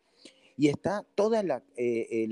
[0.59, 2.29] y está toda la, eh,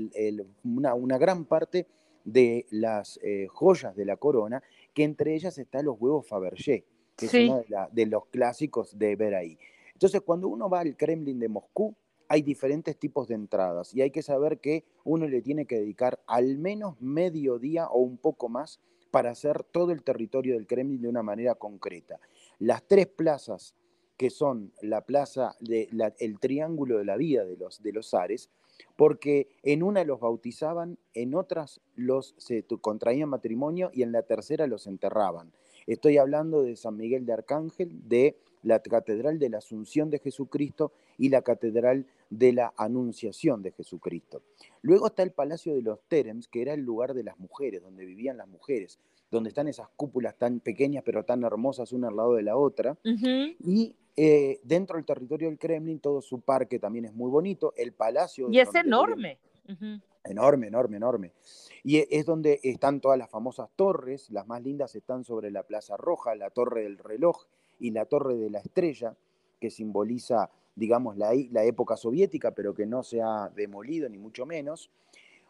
[0.63, 1.87] una, gran parte
[2.25, 4.61] de las eh, joyas de la corona,
[4.93, 6.83] que entre ellas están los huevos Fabergé,
[7.15, 9.57] que es uno de, los clásicos de ver ahí.
[9.93, 11.95] Entonces, cuando uno va al Kremlin de Moscú,
[12.27, 16.19] hay diferentes tipos de entradas y hay que saber que uno le tiene que dedicar
[16.27, 21.01] al menos medio día o un poco más para hacer todo el territorio del Kremlin
[21.01, 22.19] de una manera concreta.
[22.59, 23.73] Las tres plazas
[24.17, 25.89] que son la plaza, de,
[26.19, 28.49] el triángulo de la vida de los, de los Ares,
[28.95, 34.67] porque en una los bautizaban, en otras los se contraían matrimonio y en la tercera
[34.67, 35.51] los enterraban.
[35.85, 40.91] Estoy hablando de San Miguel de Arcángel, de la Catedral de la Asunción de Jesucristo
[41.17, 44.41] y la Catedral de la Anunciación de Jesucristo.
[44.81, 48.05] Luego está el Palacio de los Terems, que era el lugar de las mujeres, donde
[48.05, 48.99] vivían las mujeres,
[49.31, 52.97] donde están esas cúpulas tan pequeñas pero tan hermosas una al lado de la otra.
[53.03, 57.73] Y eh, dentro del territorio del Kremlin, todo su parque también es muy bonito.
[57.77, 58.47] El palacio.
[58.51, 59.37] Y es enorme.
[60.23, 61.33] Enorme, enorme, enorme.
[61.83, 64.31] Y e, es donde están todas las famosas torres.
[64.31, 67.45] Las más lindas están sobre la Plaza Roja, la Torre del Reloj
[67.79, 69.15] y la Torre de la Estrella,
[69.59, 74.47] que simboliza, digamos, la, la época soviética, pero que no se ha demolido, ni mucho
[74.47, 74.89] menos.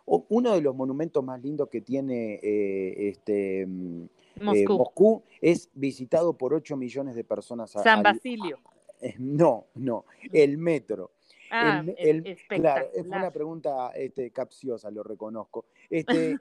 [0.09, 4.03] Uno de los monumentos más lindos que tiene eh, este, mm,
[4.53, 5.21] eh, Moscú.
[5.41, 7.71] es visitado por 8 millones de personas.
[7.71, 8.57] San Basilio.
[8.99, 11.11] Eh, no, no, el metro.
[11.51, 15.65] Ah, el, claro, fue una pregunta este, capciosa, lo reconozco.
[15.91, 16.35] Este,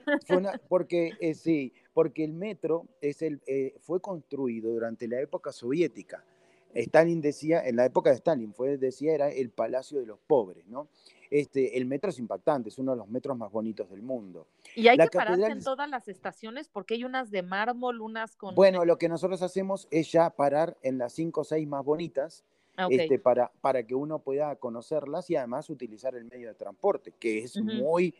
[0.66, 3.42] porque sí, porque el metro es el,
[3.82, 6.24] fue construido durante la época soviética.
[6.72, 10.66] Stalin decía, en la época de Stalin, fue, decía, era el palacio de los pobres,
[10.66, 10.88] ¿no?
[11.30, 14.46] Este, el metro es impactante, es uno de los metros más bonitos del mundo.
[14.74, 18.54] Y hay que pararse en todas las estaciones porque hay unas de mármol, unas con...
[18.54, 22.44] Bueno, lo que nosotros hacemos es ya parar en las cinco o seis más bonitas
[22.76, 27.12] ah, este, para, para que uno pueda conocerlas y además utilizar el medio de transporte,
[27.18, 28.14] que es muy...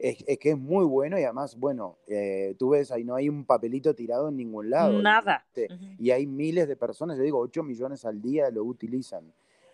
[0.00, 3.44] Es, que es muy bueno y además, bueno, eh, tú ves, ahí no hay un
[3.44, 5.02] papelito tirado en ningún lado.
[5.02, 5.44] Nada.
[5.48, 5.68] Este,
[5.98, 9.32] y hay miles de personas, yo digo, 8 millones al día lo utilizan.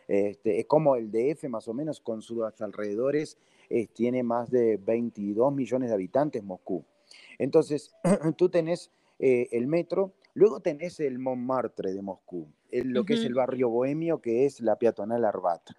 [0.09, 3.39] Este, es como el DF más o menos con sus alrededores,
[3.93, 6.85] tiene más de 22 millones de habitantes Moscú.
[7.39, 7.95] Entonces,
[8.37, 13.35] tú tenés eh, el metro, luego tenés el Montmartre de Moscú, lo que es el
[13.35, 15.71] barrio bohemio, que es la peatonal Arbat.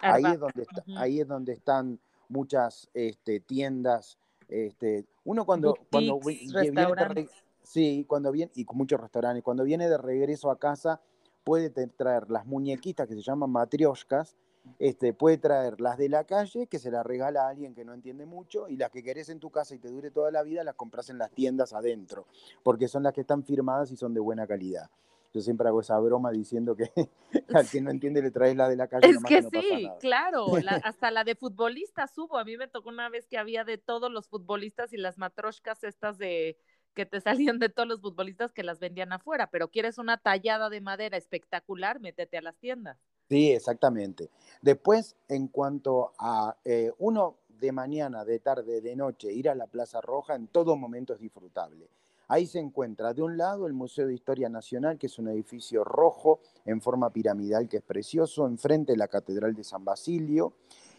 [0.00, 0.66] Ahí, es donde
[0.96, 4.18] ahí es donde están muchas este, tiendas.
[4.48, 7.28] Este, uno cuando, cuando viene
[7.62, 11.00] sí, cuando viene, y con muchos restaurantes, cuando viene de regreso a casa,
[11.44, 14.34] puede traer las muñequitas que se llaman matrioscas,
[14.78, 17.92] este, puede traer las de la calle, que se las regala a alguien que no
[17.92, 20.64] entiende mucho, y las que querés en tu casa y te dure toda la vida,
[20.64, 22.26] las compras en las tiendas adentro,
[22.62, 24.88] porque son las que están firmadas y son de buena calidad.
[25.34, 26.90] Yo siempre hago esa broma diciendo que
[27.54, 29.08] al que no entiende le traes la de la calle.
[29.08, 30.46] Es que, sí, claro,
[30.84, 32.38] hasta la de futbolistas hubo.
[32.38, 35.82] A mí me tocó una vez que había de todos los futbolistas y las matroshkas
[35.82, 36.56] estas de,
[36.94, 40.70] que te salían de todos los futbolistas que las vendían afuera, pero quieres una tallada
[40.70, 42.98] de madera espectacular, métete a las tiendas.
[43.28, 44.30] Sí, exactamente.
[44.62, 49.66] Después, en cuanto a eh, uno de mañana, de tarde, de noche, ir a la
[49.66, 51.88] Plaza Roja, en todo momento es disfrutable.
[52.28, 55.84] Ahí se encuentra de un lado el Museo de Historia Nacional, que es un edificio
[55.84, 60.54] rojo en forma piramidal que es precioso, enfrente la Catedral de San Basilio,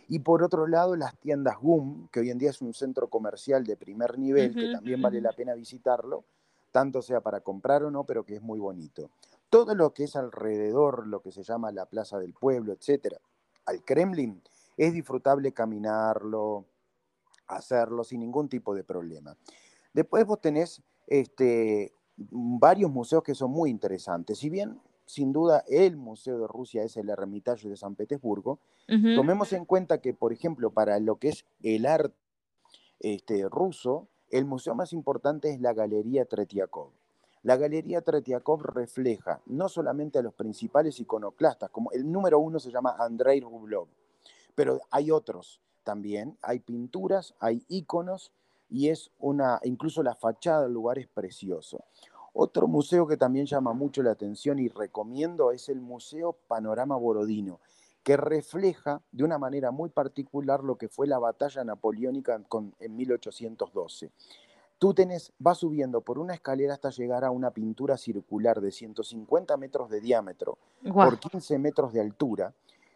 [0.08, 3.66] y por otro lado, las tiendas GUM, que hoy en día es un centro comercial
[3.66, 6.26] de primer nivel, que también vale la pena visitarlo,
[6.72, 9.10] tanto sea para comprar o no, pero que es muy bonito.
[9.50, 13.18] Todo lo que es alrededor, lo que se llama la Plaza del Pueblo, etcétera,
[13.66, 14.42] al Kremlin,
[14.78, 16.66] es disfrutable caminarlo,
[17.48, 19.36] hacerlo sin ningún tipo de problema.
[19.94, 24.40] Después vos tenés este, varios museos que son muy interesantes.
[24.40, 28.60] Si bien, sin duda, el Museo de Rusia es el Ermitaño de San Petersburgo,
[29.16, 32.16] tomemos en cuenta que, por ejemplo, para lo que es el arte
[33.00, 36.90] este, ruso, el museo más importante es la Galería Tretiakov.
[37.44, 42.72] La Galería Tretiakov refleja no solamente a los principales iconoclastas, como el número uno se
[42.72, 43.88] llama Andrei Rublov,
[44.56, 48.32] pero hay otros también, hay pinturas, hay iconos
[48.70, 51.84] y es una, incluso la fachada del lugar es precioso.
[52.38, 57.62] Otro museo que también llama mucho la atención y recomiendo es el Museo Panorama Borodino,
[58.04, 62.38] que refleja de una manera muy particular lo que fue la batalla napoleónica
[62.80, 64.12] en 1812.
[64.78, 69.56] Tú tenés, vas subiendo por una escalera hasta llegar a una pintura circular de 150
[69.56, 70.58] metros de diámetro
[70.94, 72.54] por 15 metros de altura.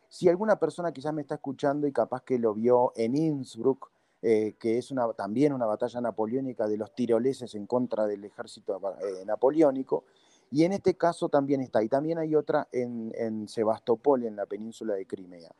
[0.09, 3.89] Si alguna persona quizás me está escuchando y capaz que lo vio en Innsbruck,
[4.21, 8.79] eh, que es una, también una batalla napoleónica de los tiroleses en contra del ejército
[9.01, 10.03] eh, napoleónico,
[10.51, 14.45] y en este caso también está, y también hay otra en, en Sebastopol, en la
[14.45, 15.51] península de Crimea.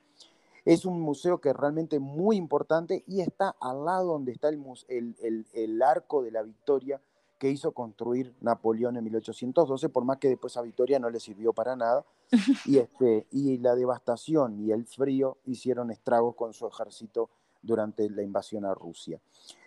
[0.66, 4.62] Es un museo que es realmente muy importante y está al lado donde está el,
[4.88, 7.00] el, el, arco de la victoria
[7.38, 11.54] que hizo construir Napoleón en 1812, por más que después a Victoria no le sirvió
[11.54, 12.06] para nada.
[12.66, 17.30] Y, este, y la devastación y el frío hicieron estragos con su ejército
[17.62, 19.20] durante la invasión a Rusia.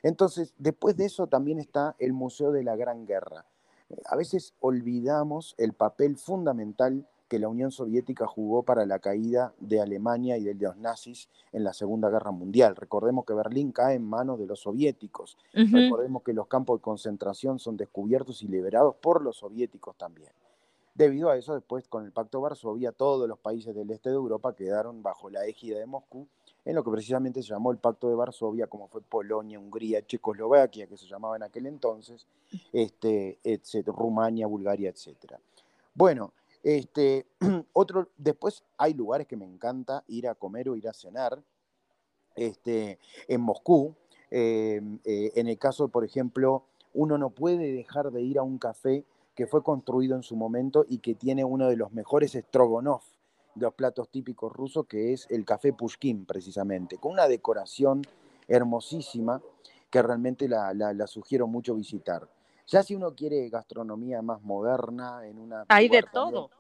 [0.02, 3.44] Entonces, después de eso también está el Museo de la Gran Guerra.
[4.06, 9.80] A veces olvidamos el papel fundamental que la Unión Soviética jugó para la caída de
[9.80, 12.76] Alemania y de los nazis en la Segunda Guerra Mundial.
[12.76, 15.38] Recordemos que Berlín cae en manos de los soviéticos.
[15.54, 20.30] Recordemos que los campos de concentración son descubiertos y liberados por los soviéticos también.
[20.94, 24.54] Debido a eso, después con el Pacto Varsovia, todos los países del este de Europa
[24.54, 26.28] quedaron bajo la égida de Moscú,
[26.64, 30.86] en lo que precisamente se llamó el Pacto de Varsovia, como fue Polonia, Hungría, Checoslovaquia,
[30.86, 32.26] que se llamaba en aquel entonces,
[32.72, 33.38] este,
[33.86, 35.34] Rumania, Bulgaria, etc.
[35.94, 36.32] Bueno,
[36.62, 37.26] este,
[37.72, 41.42] otro, después hay lugares que me encanta ir a comer o ir a cenar.
[42.36, 42.98] Este,
[43.28, 43.94] en Moscú,
[44.30, 48.58] em, eh, en el caso, por ejemplo, uno no puede dejar de ir a un
[48.58, 49.04] café
[49.34, 53.02] que fue construido en su momento y que tiene uno de los mejores strogonov
[53.54, 58.02] de los platos típicos rusos, que es el café Pushkin, precisamente, con una decoración
[58.48, 59.40] hermosísima
[59.90, 62.28] que realmente la, la sugiero mucho visitar.
[62.66, 65.66] Ya si uno quiere gastronomía más moderna, en una...
[65.68, 66.50] Hay de todo.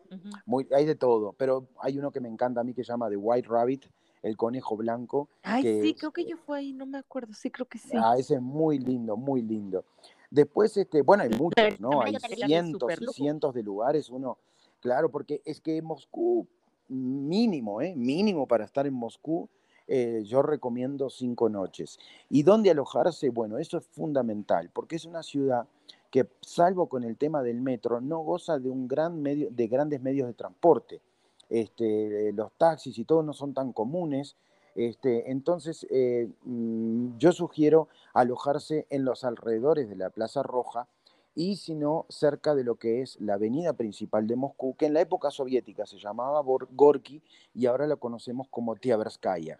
[0.44, 3.08] muy, hay de todo, pero hay uno que me encanta a mí que se llama
[3.08, 3.86] The White Rabbit,
[4.22, 5.28] el conejo blanco.
[5.42, 7.96] Ay, sí, creo que yo fui ahí, no me acuerdo, sí, creo que sí.
[7.96, 9.84] Ah, ese es muy lindo, muy lindo.
[10.30, 12.02] Después, este, bueno, hay muchos, ¿no?
[12.02, 12.16] Hay
[12.46, 14.38] cientos y cientos de lugares, uno,
[14.80, 16.46] claro, porque es que Moscú,
[16.92, 17.94] mínimo, ¿eh?
[17.96, 19.48] Mínimo para estar en Moscú,
[19.88, 21.98] eh, yo recomiendo cinco noches.
[22.30, 23.30] ¿Y dónde alojarse?
[23.30, 25.66] Bueno, eso es fundamental, porque es una ciudad
[26.10, 30.00] que, salvo con el tema del metro, no goza de un gran medio, de grandes
[30.00, 31.00] medios de transporte.
[31.48, 34.36] Este, los taxis y todo no son tan comunes.
[34.74, 40.88] Este, entonces, eh, mm, yo sugiero alojarse en los alrededores de la Plaza Roja
[41.34, 44.94] y si no, cerca de lo que es la avenida principal de Moscú, que en
[44.94, 47.22] la época soviética se llamaba Gorky
[47.54, 49.58] y ahora la conocemos como Tiaverskaya.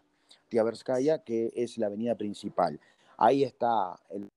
[0.49, 2.79] Tiaverskaya, que es la avenida principal.
[3.16, 4.29] Ahí está el,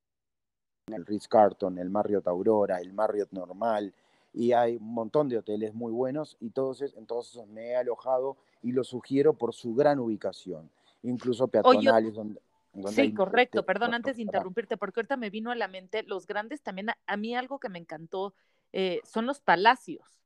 [0.88, 3.94] el Ritz-Carlton, el Marriott Aurora, el Marriott Normal,
[4.34, 8.72] y hay un montón de hoteles muy buenos y todos, entonces me he alojado y
[8.72, 10.70] lo sugiero por su gran ubicación,
[11.04, 12.40] incluso peatonales donde,
[12.90, 16.62] Sí, correcto, perdón, antes de interrumpirte, porque ahorita me vino a la mente los grandes
[16.62, 18.34] también, a, mí algo que me encantó
[18.74, 20.20] eh, son los palacios.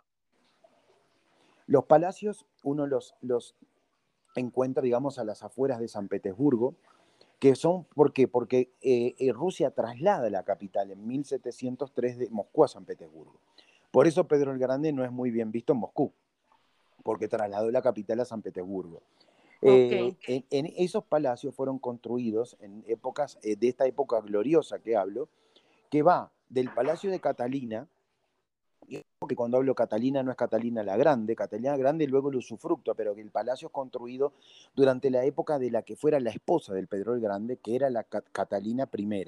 [1.68, 3.56] Los palacios uno los, los
[4.36, 6.76] encuentra, digamos, a las afueras de San Petersburgo,
[7.40, 8.28] que son, ¿por qué?
[8.28, 13.40] Porque eh, eh, Rusia traslada la capital en 1703 de Moscú a San Petersburgo.
[13.92, 16.14] Por eso Pedro el Grande no es muy bien visto en Moscú,
[17.04, 19.02] porque trasladó la capital a San Petersburgo.
[19.62, 25.28] Eh, en, esos palacios fueron construidos en épocas, de esta época gloriosa que hablo,
[25.90, 27.88] que va del Palacio de Catalina,
[28.90, 32.96] que cuando hablo Catalina no es Catalina la Grande, Catalina la Grande luego el usufructo,
[32.96, 34.34] pero que el palacio es construido
[34.76, 37.90] durante la época de la que fuera la esposa del Pedro el Grande, que era
[37.90, 39.26] la Catalina I.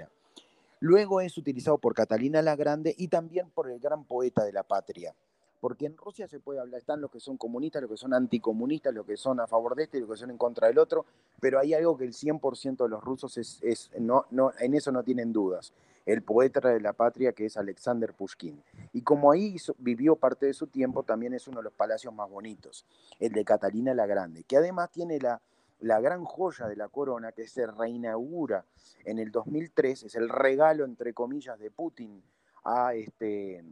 [0.79, 4.63] Luego es utilizado por Catalina la Grande y también por el gran poeta de la
[4.63, 5.13] patria,
[5.61, 8.93] porque en Rusia se puede hablar, están los que son comunistas, los que son anticomunistas,
[8.93, 11.05] los que son a favor de este y los que son en contra del otro,
[11.39, 15.03] pero hay algo que el 100% de los rusos es, no, no, en eso no
[15.03, 15.71] tienen dudas,
[16.07, 18.61] el poeta de la patria que es Alexander Pushkin.
[18.91, 22.27] Y como ahí vivió parte de su tiempo, también es uno de los palacios más
[22.27, 22.83] bonitos,
[23.19, 25.39] el de Catalina la Grande, que además tiene la,
[25.79, 28.65] la gran joya de la corona que se reinaugura
[29.05, 32.23] en el 2003, es el regalo, entre comillas, de Putin
[32.63, 33.63] a, este,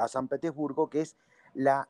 [0.00, 1.16] a San Petersburgo, que es
[1.54, 1.88] la,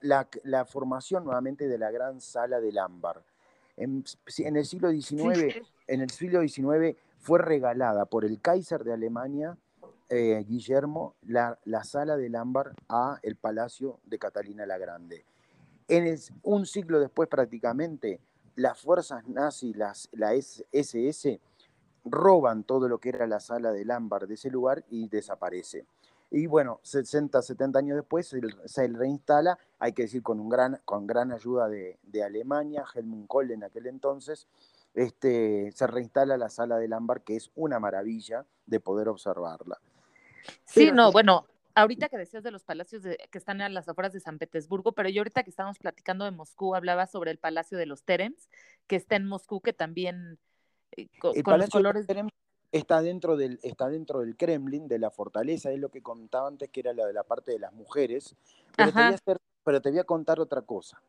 [0.00, 3.24] la, la, formación nuevamente de la gran sala del ámbar.
[3.76, 4.04] En,
[4.36, 9.56] el siglo XIX, en el siglo XIX fue regalada por el Kaiser de Alemania,
[10.08, 15.24] eh, Guillermo, la, sala del ámbar a el Palacio de Catalina la Grande.
[15.88, 18.20] En un siglo después prácticamente,
[18.54, 21.40] las fuerzas nazis, las, la SS,
[22.04, 25.86] roban todo lo que era la sala del ámbar de ese lugar y desaparece.
[26.34, 28.26] Y bueno, 60, 70 años después
[28.64, 33.50] se, reinstala, hay que decir con, un gran, con gran ayuda de, Alemania, Helmut Kohl
[33.50, 34.48] en aquel entonces,
[34.94, 39.78] este, se reinstala la sala del ámbar, que es una maravilla de poder observarla.
[40.64, 44.20] Sí, no, bueno, ahorita que decías de los palacios que están a las afueras de
[44.20, 47.84] San Petersburgo, pero yo ahorita que estábamos platicando de Moscú, hablaba sobre el Palacio de
[47.84, 48.48] los Terems,
[48.86, 50.38] que está en Moscú, que también
[50.96, 52.06] eh, con, el los colores...
[52.06, 52.26] De
[52.72, 56.70] está dentro, del, está dentro del Kremlin, de la fortaleza, es lo que contaba antes,
[56.70, 58.34] que era la de la parte de las mujeres.
[59.64, 61.00] Pero, te voy, a contar otra cosa.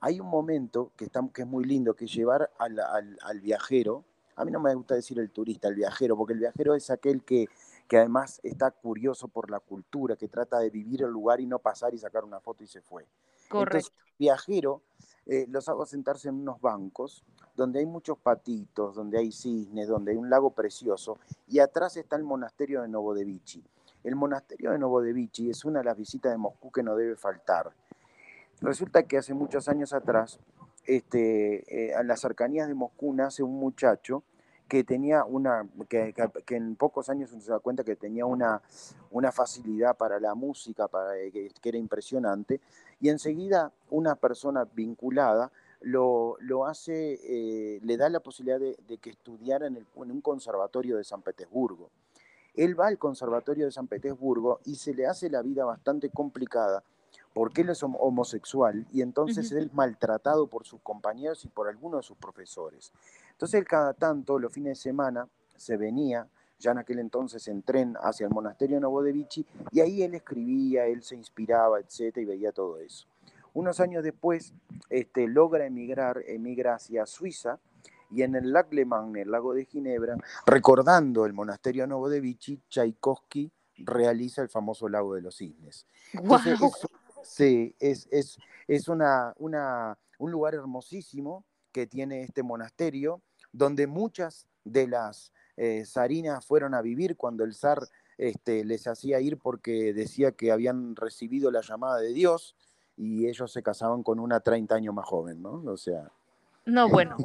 [0.00, 2.78] Hay un momento que, está, que es muy lindo, que llevar al,
[3.22, 4.04] al, viajero,
[4.34, 7.22] a mí no me gusta decir el turista, el viajero, porque el viajero es aquel
[7.22, 7.46] que,
[7.88, 11.58] que además está curioso por la cultura, que trata de vivir el lugar y no
[11.58, 13.06] pasar y sacar una foto y se fue.
[13.48, 13.78] Correcto.
[13.78, 14.82] Entonces, viajero
[15.26, 17.24] eh, los hago sentarse en unos bancos
[17.56, 21.18] donde hay muchos patitos, donde hay cisnes, donde hay un lago precioso,
[21.48, 23.64] y atrás está el monasterio de Novodevichi.
[24.04, 27.72] El monasterio de Novodevichi es una de las visitas de Moscú que no debe faltar.
[28.60, 30.38] Resulta que hace muchos años atrás,
[30.84, 34.22] este, eh, las cercanías de Moscú nace un muchacho
[34.68, 36.14] que tenía una, que,
[36.48, 38.62] en pocos años se da cuenta que tenía una,
[39.10, 42.60] una facilidad para la música, para, eh, que, era impresionante,
[43.00, 49.66] y enseguida una persona vinculada lo, hace, eh, le da la posibilidad de, que estudiara
[49.66, 51.90] en, un conservatorio de San Petersburgo.
[52.54, 56.82] Él va al conservatorio de San Petersburgo y se le hace la vida bastante complicada
[57.36, 62.00] porque él es homosexual y entonces él es maltratado por sus compañeros y por algunos
[62.00, 62.94] de sus profesores.
[63.32, 66.26] Entonces él cada tanto, los fines de semana, se venía,
[66.58, 71.02] ya en aquel entonces en tren hacia el monasterio Novodevichi, y ahí él escribía, él
[71.02, 73.06] se inspiraba, etcétera, y veía todo eso.
[73.52, 74.54] Unos años después
[74.88, 77.58] este, logra emigrar, emigra hacia Suiza
[78.10, 80.16] y en el Lac Le Mans, el lago de Ginebra,
[80.46, 85.86] recordando el monasterio Novo de Vichy, Tchaikovsky realiza el famoso lago de los cisnes.
[87.26, 93.20] Sí, es, es, una, un lugar hermosísimo que tiene este monasterio,
[93.52, 97.80] donde muchas de las eh, zarinas fueron a vivir cuando el zar
[98.18, 102.56] este, les hacía ir porque decía que habían recibido la llamada de Dios
[102.96, 105.62] y ellos se casaban con una 30 años más joven, ¿no?
[105.66, 106.10] O sea...
[106.64, 107.16] No, bueno,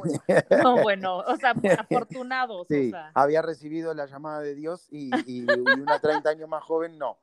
[0.62, 2.68] no, bueno, o sea, afortunados.
[2.68, 5.10] Sí, había recibido la llamada de Dios y,
[5.42, 7.18] una 30 años más joven, no.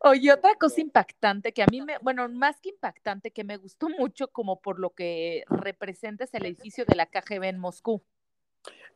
[0.00, 3.88] Oye, otra cosa impactante que a mí me, bueno, más que impactante, que me gustó
[3.88, 8.02] mucho como por lo que representa es el edificio de la KGB en Moscú.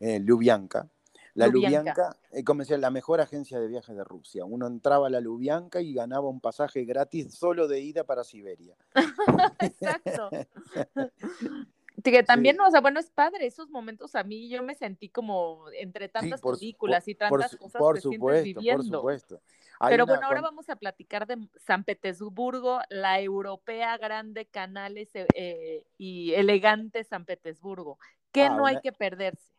[0.01, 0.91] Eh, Lubyanka.
[1.35, 4.45] La Lubyanka, eh, como decía, la mejor agencia de viajes de Rusia.
[4.45, 8.77] Uno entraba a la Lubyanka y ganaba un pasaje gratis solo de ida para Siberia.
[9.59, 10.31] Exacto.
[12.03, 14.15] que también, o sea, bueno, es padre esos momentos.
[14.15, 18.43] A mí yo me sentí como entre tantas películas y tantas cosas por que supuesto,
[18.43, 19.03] viviendo.
[19.03, 19.41] Por supuesto.
[19.89, 26.33] Pero bueno, ahora vamos a platicar de San Petersburgo, la europea grande, canales eh, y
[26.35, 27.99] elegante San Petersburgo.
[28.33, 29.55] ¿Qué ah, no hay que perderse?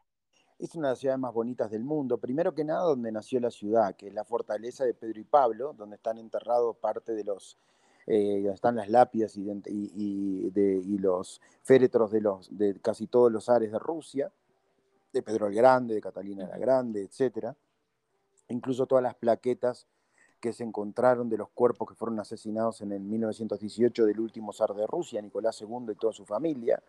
[0.58, 2.18] es una de las ciudades más bonitas del mundo.
[2.18, 5.74] Primero que nada, donde nació la ciudad, que es la fortaleza de Pedro y Pablo,
[5.74, 7.58] donde están enterrados parte de los,
[8.08, 13.72] eh, están las lápidas y, y, los féretros de, los, de casi todos los ares
[13.72, 14.32] de Rusia,
[15.12, 17.54] de Pedro el Grande, de Catalina la Grande, etc.
[18.50, 19.88] Incluso todas las plaquetas
[20.40, 24.76] que se encontraron de los cuerpos que fueron asesinados en el 1918 del último zar
[24.76, 26.84] de Rusia, Nicolás II y toda su familia.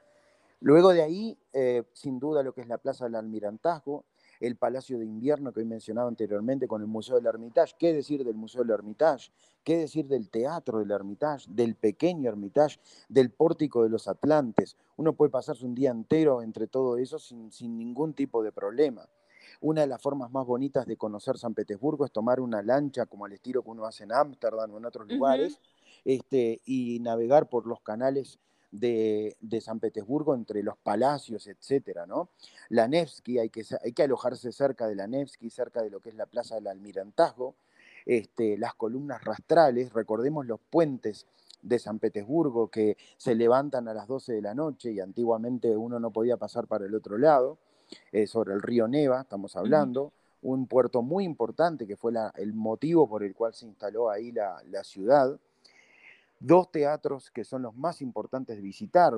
[0.61, 4.05] Luego de ahí, eh, sin duda, lo que es la Plaza del Almirantazgo,
[4.41, 7.75] el Palacio de Invierno que hoy mencionaba anteriormente con el Museo del Hermitage.
[7.79, 9.31] ¿Qué decir del Museo del Hermitage?
[9.65, 12.79] ¿Qué decir del Teatro del Hermitage, del pequeño Hermitage,
[13.09, 14.77] del Pórtico de los Atlantes?
[14.97, 19.09] Uno puede pasarse un día entero entre todo eso sin, ningún tipo de problema.
[19.61, 23.27] Una de las formas más bonitas de conocer San Petersburgo es tomar una lancha como
[23.27, 25.61] el estilo que uno hace en Ámsterdam o en otros lugares
[26.05, 28.39] este, y navegar por los canales
[28.79, 32.31] de, San Petersburgo entre los palacios, etcétera, ¿no?
[32.69, 36.11] La Nevsky, hay que, hay que alojarse cerca de la Nevsky, cerca de lo que
[36.11, 37.55] es la Plaza del Almirantazgo,
[38.05, 41.27] este, las columnas rastrales, recordemos los puentes
[41.63, 45.99] de San Petersburgo que se levantan a las 12 de la noche y antiguamente uno
[45.99, 47.59] no podía pasar para el otro lado,
[48.13, 50.13] eh, sobre el río Neva, estamos hablando,
[50.43, 54.63] un puerto muy importante que fue el motivo por el cual se instaló ahí la,
[54.71, 55.39] la ciudad
[56.39, 59.13] dos teatros que son los más importantes de visitar.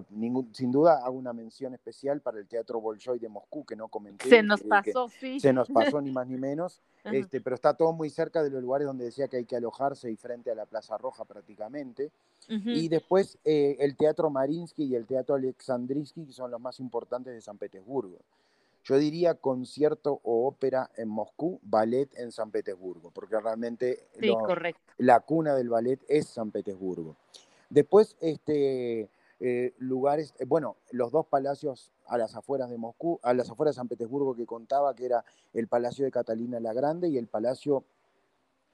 [0.53, 4.29] sin duda hago una mención especial para el Teatro Bolshoi de Moscú, que no comenté.
[4.29, 5.41] Se nos pasó, sí.
[5.41, 8.63] Se nos pasó ni más ni menos, este, pero está todo muy cerca de los
[8.63, 12.11] lugares donde decía que hay que alojarse y frente a la Plaza Roja prácticamente.
[12.49, 17.35] Y después eh, el Teatro Marinsky y el Teatro Alexandrinsky, que son los más importantes
[17.35, 18.19] de San Petersburgo.
[18.89, 24.09] Yo diría concierto o ópera en Moscú, ballet en San Petersburgo, porque realmente
[24.97, 27.15] la cuna del ballet es San Petersburgo.
[27.69, 29.11] Después, este,
[29.41, 33.75] eh, lugares, eh, bueno, los dos palacios a las afueras de Moscú, a las afueras
[33.75, 35.23] de San Petersburgo que contaba, que era
[35.53, 37.85] el Palacio de Catalina la Grande y el Palacio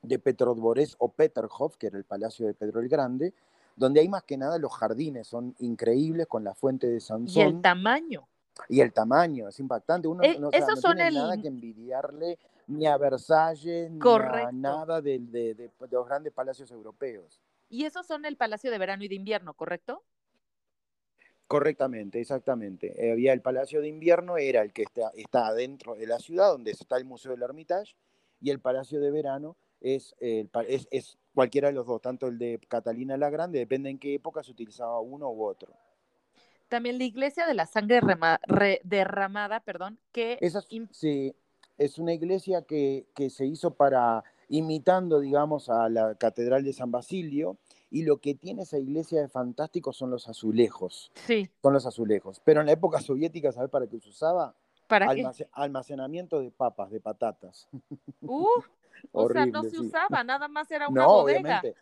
[0.01, 3.35] de Petrodvorets o Peterhof, que era el Palacio de Pedro el Grande,
[3.75, 7.37] donde hay más que nada los jardines, son increíbles con la fuente de Sansón.
[7.37, 8.29] Y el tamaño.
[8.69, 10.09] Y el tamaño es impactante.
[10.09, 16.07] Uno eh, no, tiene nada que envidiarle ni a Versalles ni a nada de, los
[16.07, 17.41] grandes palacios europeos.
[17.69, 20.05] Y esos son el Palacio de Verano y de Invierno, ¿correcto?
[21.47, 22.95] Correctamente, exactamente.
[22.97, 26.51] Eh, había el Palacio de Invierno, era el que está, está adentro de la ciudad,
[26.51, 27.97] donde está el Museo del Hermitage,
[28.41, 32.61] y el Palacio de Verano es, es, es cualquiera de los dos, tanto el de
[32.69, 35.75] Catalina la Grande, depende en qué época se utilizaba uno u otro.
[36.69, 38.01] También la iglesia de la sangre
[38.83, 40.39] derramada, perdón, que...
[40.91, 41.35] sí,
[41.79, 47.57] es una iglesia que, se hizo para, imitando, digamos, a la Catedral de San Basilio,
[47.91, 51.13] y lo que tiene esa iglesia de fantástico son los azulejos.
[51.27, 51.49] Sí.
[51.63, 52.41] Son los azulejos.
[52.45, 54.55] Pero en la época soviética, ¿sabes para qué se usaba?
[54.89, 55.09] ¿Para
[55.53, 57.69] Almacenamiento de papas, de patatas.
[58.21, 58.47] Uh,
[59.13, 61.75] o sea, no se usaba, nada más era una no, Obviamente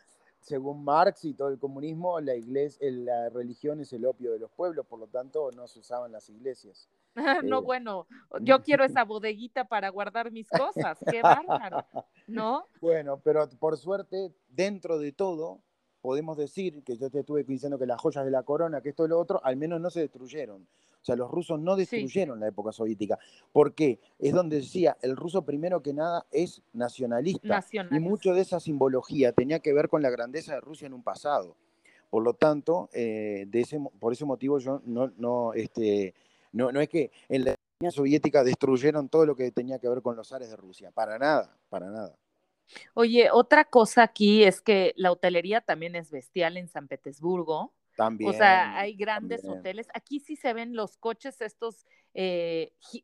[0.42, 4.50] según Marx y todo el comunismo, la, iglesia, la religión es el opio de los
[4.50, 6.88] pueblos, por lo tanto no se usaban las iglesias.
[7.44, 8.06] no, eh, bueno,
[8.40, 11.86] yo quiero esa bodeguita para guardar mis cosas, qué bárbaro,
[12.26, 12.66] ¿no?
[12.80, 15.60] Bueno, pero por suerte, dentro de todo,
[16.00, 19.06] podemos decir que yo te estuve diciendo que las joyas de la corona, que esto
[19.06, 20.66] y lo otro, al menos no se destruyeron.
[21.02, 23.18] O sea, los rusos no destruyeron la época soviética.
[23.50, 23.98] ¿Por qué?
[24.20, 27.64] Es donde decía, el ruso primero que nada es nacionalista.
[27.90, 31.02] Y mucho de esa simbología tenía que ver con la grandeza de Rusia en un
[31.02, 31.56] pasado.
[32.08, 36.14] Por lo tanto, eh, de ese, por ese motivo yo no, no, este,
[36.52, 40.02] no, no es que en la Unión Soviética destruyeron todo lo que tenía que ver
[40.02, 40.92] con los ares de Rusia.
[40.92, 42.14] Para nada, para nada.
[42.94, 47.72] Oye, otra cosa aquí es que la hotelería también es bestial en San Petersburgo.
[47.96, 48.30] También.
[48.30, 49.88] O sea, hay grandes hoteles.
[49.94, 53.02] Aquí sí se ven los coches, estos eh, eh,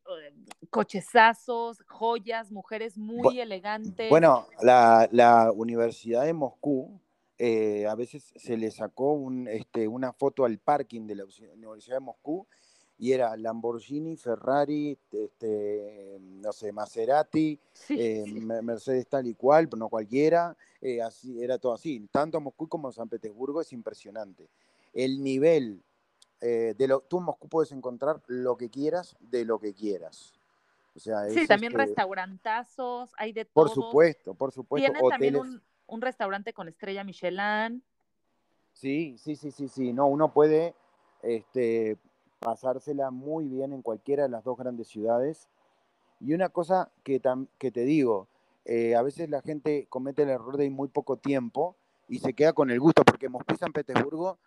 [0.68, 4.10] cochezazos, joyas, mujeres muy elegantes.
[4.10, 7.00] Bueno, la, Universidad de Moscú
[7.38, 11.24] eh, a veces se le sacó un, este, una foto al parking de la
[11.54, 12.46] Universidad de Moscú
[12.98, 17.58] y era Lamborghini, Ferrari, este, no sé, Maserati,
[18.62, 20.56] Mercedes tal y cual, no cualquiera,
[21.04, 22.06] así, era todo así.
[22.10, 24.48] Tanto Moscú como San Petersburgo es impresionante
[24.92, 25.82] el nivel
[26.40, 30.32] eh, de lo, tú en Moscú puedes encontrar lo que quieras de lo que quieras.
[30.94, 33.52] O sea, sí, también restaurantazos, hay de todo.
[33.54, 34.90] Por supuesto, por supuesto.
[34.90, 37.82] Tienen también un, restaurante con estrella Michelin.
[38.72, 39.92] Sí, sí, sí, sí, sí.
[39.92, 40.74] No, uno puede
[41.22, 41.98] este,
[42.40, 45.48] pasársela muy bien en cualquiera de las dos grandes ciudades.
[46.20, 47.20] Y una cosa que,
[47.58, 48.28] que te digo,
[48.64, 51.76] eh, a veces la gente comete el error de ir muy poco tiempo
[52.08, 54.38] y se queda con el gusto, porque Moscú y San Petersburgo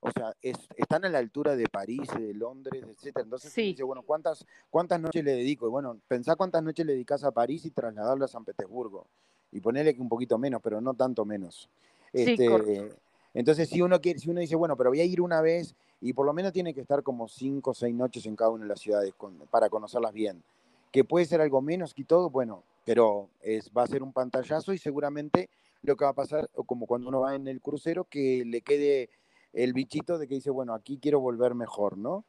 [0.00, 3.24] o sea, están a la altura de París, de Londres, etcétera.
[3.24, 5.66] Entonces dice, bueno, ¿cuántas, ¿cuántas noches le dedico?
[5.66, 9.06] Y bueno, pensá cuántas noches le dedicas a París y trasladarlo a San Petersburgo.
[9.52, 11.68] Y ponerle que un poquito menos, pero no tanto menos.
[12.12, 12.48] Este,
[13.34, 16.12] entonces, si uno quiere, si uno dice, bueno, pero voy a ir una vez, y
[16.12, 18.68] por lo menos tiene que estar como cinco o seis noches en cada una de
[18.68, 19.12] las ciudades
[19.50, 20.42] para conocerlas bien.
[20.92, 24.72] Que puede ser algo menos que todo, bueno, pero es, va a ser un pantallazo
[24.72, 25.50] y seguramente
[25.82, 29.10] lo que va a pasar, como cuando uno va en el crucero, que le quede
[29.52, 32.24] el bichito de que dice, bueno, aquí quiero volver mejor, ¿no?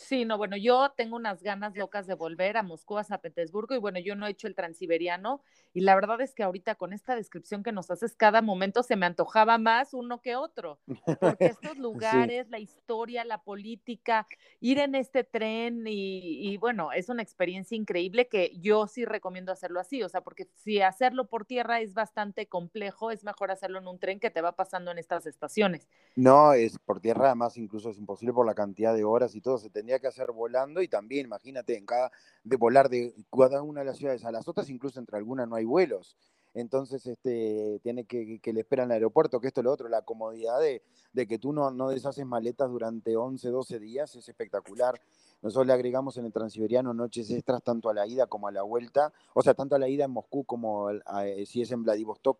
[0.00, 3.74] Sí, no, bueno, yo tengo unas ganas locas de volver a Moscú, a San Petersburgo,
[3.74, 5.42] y bueno, yo no he hecho el transiberiano,
[5.74, 8.96] y la verdad es que ahorita con esta descripción que nos haces cada momento se
[8.96, 10.80] me antojaba más uno que otro,
[11.20, 14.26] porque estos lugares, la historia, la política,
[14.58, 19.80] ir en este tren, y, bueno, es una experiencia increíble que yo sí recomiendo hacerlo
[19.80, 23.86] así, o sea, porque si hacerlo por tierra es bastante complejo, es mejor hacerlo en
[23.86, 25.86] un tren que te va pasando en estas estaciones.
[26.16, 29.58] No, es por tierra, además incluso es imposible por la cantidad de horas y todo,
[29.58, 32.10] se tendría que hacer volando y también, imagínate, en cada,
[32.44, 35.56] de volar de cada una de las ciudades a las otras, incluso entre algunas no
[35.56, 36.16] hay vuelos.
[36.54, 39.88] entonces este, tiene que, que le esperan en el aeropuerto, que esto es lo otro,
[39.88, 44.28] la comodidad de, de que tú no, no deshaces maletas durante 11, 12 días, es
[44.28, 45.00] espectacular.
[45.42, 48.62] Nosotros le agregamos en el Transiberiano noches extras tanto a la ida como a la
[48.62, 52.38] vuelta, o sea, tanto a la ida en Moscú como eh, si es en Vladivostok,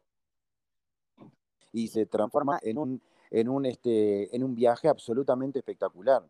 [1.73, 6.23] y se transforma en un, en un, este, en un viaje absolutamente espectacular.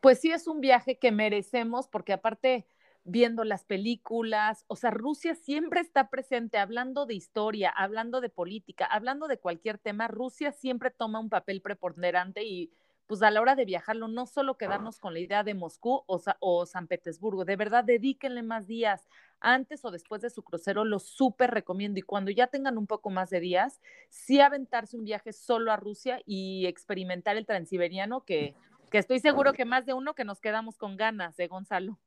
[0.00, 2.66] Pues sí, es un viaje que merecemos, porque aparte
[3.04, 8.86] viendo las películas, o sea, Rusia siempre está presente hablando de historia, hablando de política,
[8.86, 12.70] hablando de cualquier tema, Rusia siempre toma un papel preponderante y
[13.06, 16.22] pues a la hora de viajarlo, no solo quedarnos con la idea de Moscú o,
[16.38, 19.08] o San Petersburgo, de verdad dedíquenle más días
[19.40, 23.10] antes o después de su crucero, lo súper recomiendo y cuando ya tengan un poco
[23.10, 28.54] más de días, sí aventarse un viaje solo a Rusia y experimentar el transiberiano que,
[28.90, 31.98] que estoy seguro que más de uno que nos quedamos con ganas, de ¿eh, Gonzalo?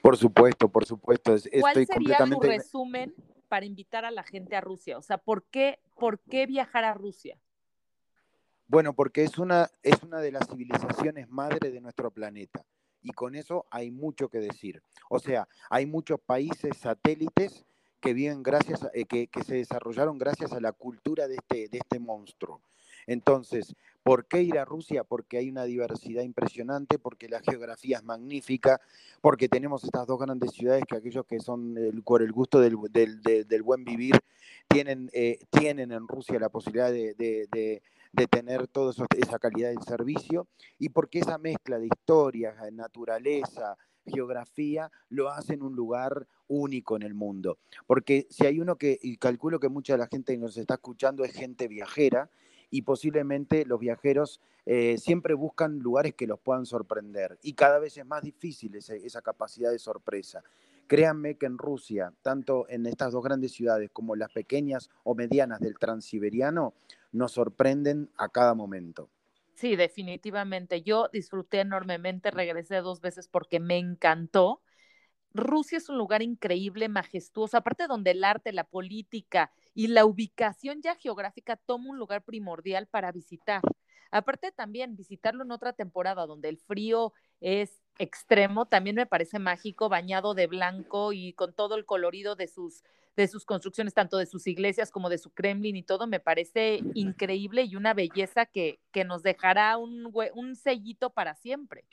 [0.00, 1.34] Por supuesto, por supuesto.
[1.60, 3.14] ¿Cuál sería tu resumen
[3.48, 4.98] para invitar a la gente a Rusia?
[4.98, 7.38] O sea, ¿por qué, por qué viajar a Rusia?
[8.66, 12.64] Bueno, porque es una, es una de las civilizaciones madre de nuestro planeta.
[13.02, 14.82] Y con eso hay mucho que decir.
[15.10, 17.66] O sea, hay muchos países satélites
[18.00, 21.78] que viven gracias, eh, que, que, se desarrollaron gracias a la cultura de este, de
[21.78, 22.62] este monstruo.
[23.06, 25.04] Entonces, ¿por qué ir a Rusia?
[25.04, 28.80] Porque hay una diversidad impresionante, porque la geografía es magnífica,
[29.20, 32.76] porque tenemos estas dos grandes ciudades que aquellos que son por el gusto del,
[33.62, 34.18] buen vivir
[34.68, 37.82] tienen, eh, tienen en Rusia la posibilidad de,
[38.30, 40.46] tener toda esa calidad de servicio
[40.78, 43.76] y porque esa mezcla de historia, naturaleza,
[44.06, 47.58] geografía lo hace en un lugar único en el mundo.
[47.86, 50.74] Porque si hay uno que, y calculo que mucha de la gente que nos está
[50.74, 52.30] escuchando es gente viajera,
[52.72, 57.96] y posiblemente los viajeros eh, siempre buscan lugares que los puedan sorprender y cada vez
[57.98, 60.42] es más difícil esa capacidad de sorpresa.
[60.88, 65.60] Créanme que en Rusia, tanto en estas dos grandes ciudades como las pequeñas o medianas
[65.60, 66.74] del transiberiano,
[67.12, 69.10] nos sorprenden a cada momento.
[69.54, 70.82] Sí, definitivamente.
[70.82, 74.62] Yo disfruté enormemente, regresé dos veces porque me encantó.
[75.34, 80.82] Rusia es un lugar increíble, majestuoso, aparte donde el arte, la política y la ubicación
[80.82, 83.62] ya geográfica toma un lugar primordial para visitar.
[84.10, 89.88] Aparte también visitarlo en otra temporada donde el frío es extremo, también me parece mágico,
[89.88, 92.82] bañado de blanco y con todo el colorido de sus
[93.16, 96.80] de sus construcciones, tanto de sus iglesias como de su Kremlin y todo, me parece
[96.94, 101.84] increíble y una belleza que, que nos dejará un, un sellito para siempre.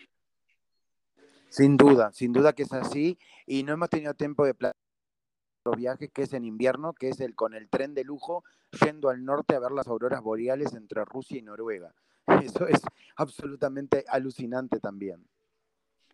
[1.50, 3.18] Sin duda, sin duda que es así.
[3.46, 4.80] Y no hemos tenido tiempo de platicar
[5.76, 8.44] viaje que es en invierno, que es el con el tren de lujo
[8.84, 11.94] yendo al norte a ver las auroras boreales entre Rusia y Noruega.
[12.44, 12.82] Eso es
[13.16, 15.28] absolutamente alucinante también.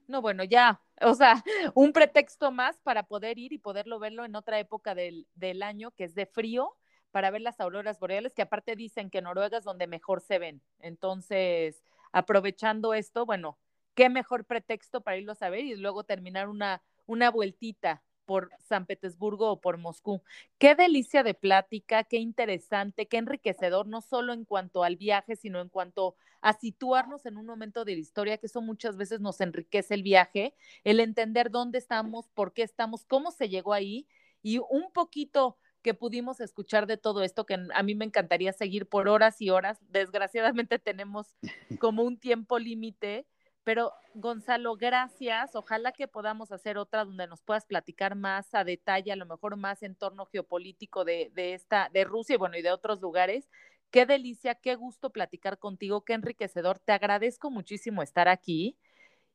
[0.08, 1.44] No, bueno, ya, o sea,
[1.74, 5.92] un pretexto más para poder ir y poderlo verlo en otra época del, del año
[5.92, 6.76] que es de frío
[7.12, 10.62] para ver las auroras boreales, que aparte dicen que Noruega es donde mejor se ven.
[10.80, 11.82] Entonces,
[12.12, 13.58] aprovechando esto, bueno,
[13.96, 18.86] qué mejor pretexto para irlo a ver y luego terminar una, una vueltita por San
[18.86, 20.22] Petersburgo o por Moscú.
[20.58, 25.62] Qué delicia de plática, qué interesante, qué enriquecedor, no solo en cuanto al viaje, sino
[25.62, 29.42] en cuanto a situarnos en un momento de la historia, que eso muchas veces nos
[29.42, 30.54] enriquece el viaje,
[30.84, 34.08] el entender dónde estamos, por qué estamos, cómo se llegó ahí
[34.42, 38.88] y un poquito que pudimos escuchar de todo esto, que a mí me encantaría seguir
[38.88, 39.78] por horas y horas.
[39.90, 41.38] Desgraciadamente tenemos
[41.80, 43.28] como un tiempo límite,
[43.66, 45.56] pero Gonzalo, gracias.
[45.56, 49.58] Ojalá que podamos hacer otra donde nos puedas platicar más a detalle, a lo mejor
[49.58, 53.50] más en torno geopolítico de, de esta, de Rusia y bueno, y de otros lugares.
[53.90, 56.78] Qué delicia, qué gusto platicar contigo, qué enriquecedor.
[56.78, 58.78] Te agradezco muchísimo estar aquí.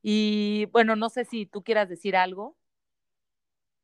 [0.01, 2.57] Y bueno, no sé si tú quieras decir algo.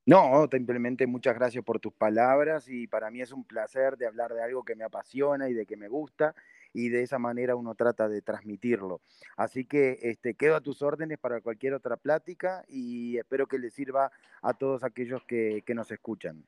[0.07, 4.33] No, simplemente muchas gracias por tus palabras y para mí es un placer de hablar
[4.33, 6.37] de algo que me apasiona y de que me gusta
[6.77, 9.01] y de esa manera uno trata de transmitirlo.
[9.37, 13.73] Así que este, quedo a tus órdenes para cualquier otra plática y espero que les
[13.73, 14.13] sirva
[14.43, 16.45] a todos aquellos que, que nos escuchan.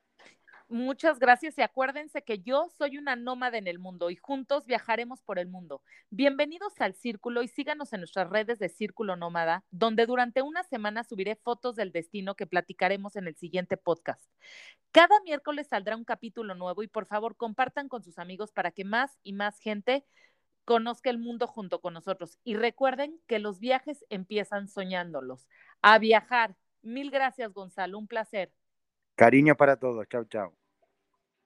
[0.71, 5.23] Muchas gracias y acuérdense que yo soy una nómada en el mundo y juntos viajaremos
[5.23, 5.81] por el mundo.
[6.11, 11.03] Bienvenidos al Círculo y síganos en nuestras redes de Círculo Nómada, donde durante una semana
[11.03, 14.23] subiré fotos del destino que platicaremos en el siguiente podcast.
[14.91, 18.85] Cada miércoles saldrá un capítulo nuevo y por favor compartan con sus amigos para que
[18.85, 20.05] más y más gente
[20.65, 22.37] conozca el mundo junto con nosotros.
[22.43, 25.47] Y recuerden que los viajes empiezan soñándolos.
[25.81, 26.55] A viajar.
[26.83, 27.97] Mil gracias, Gonzalo.
[27.97, 28.53] Un placer.
[29.15, 30.07] Cariño para todos.
[30.07, 30.58] Chao, chao.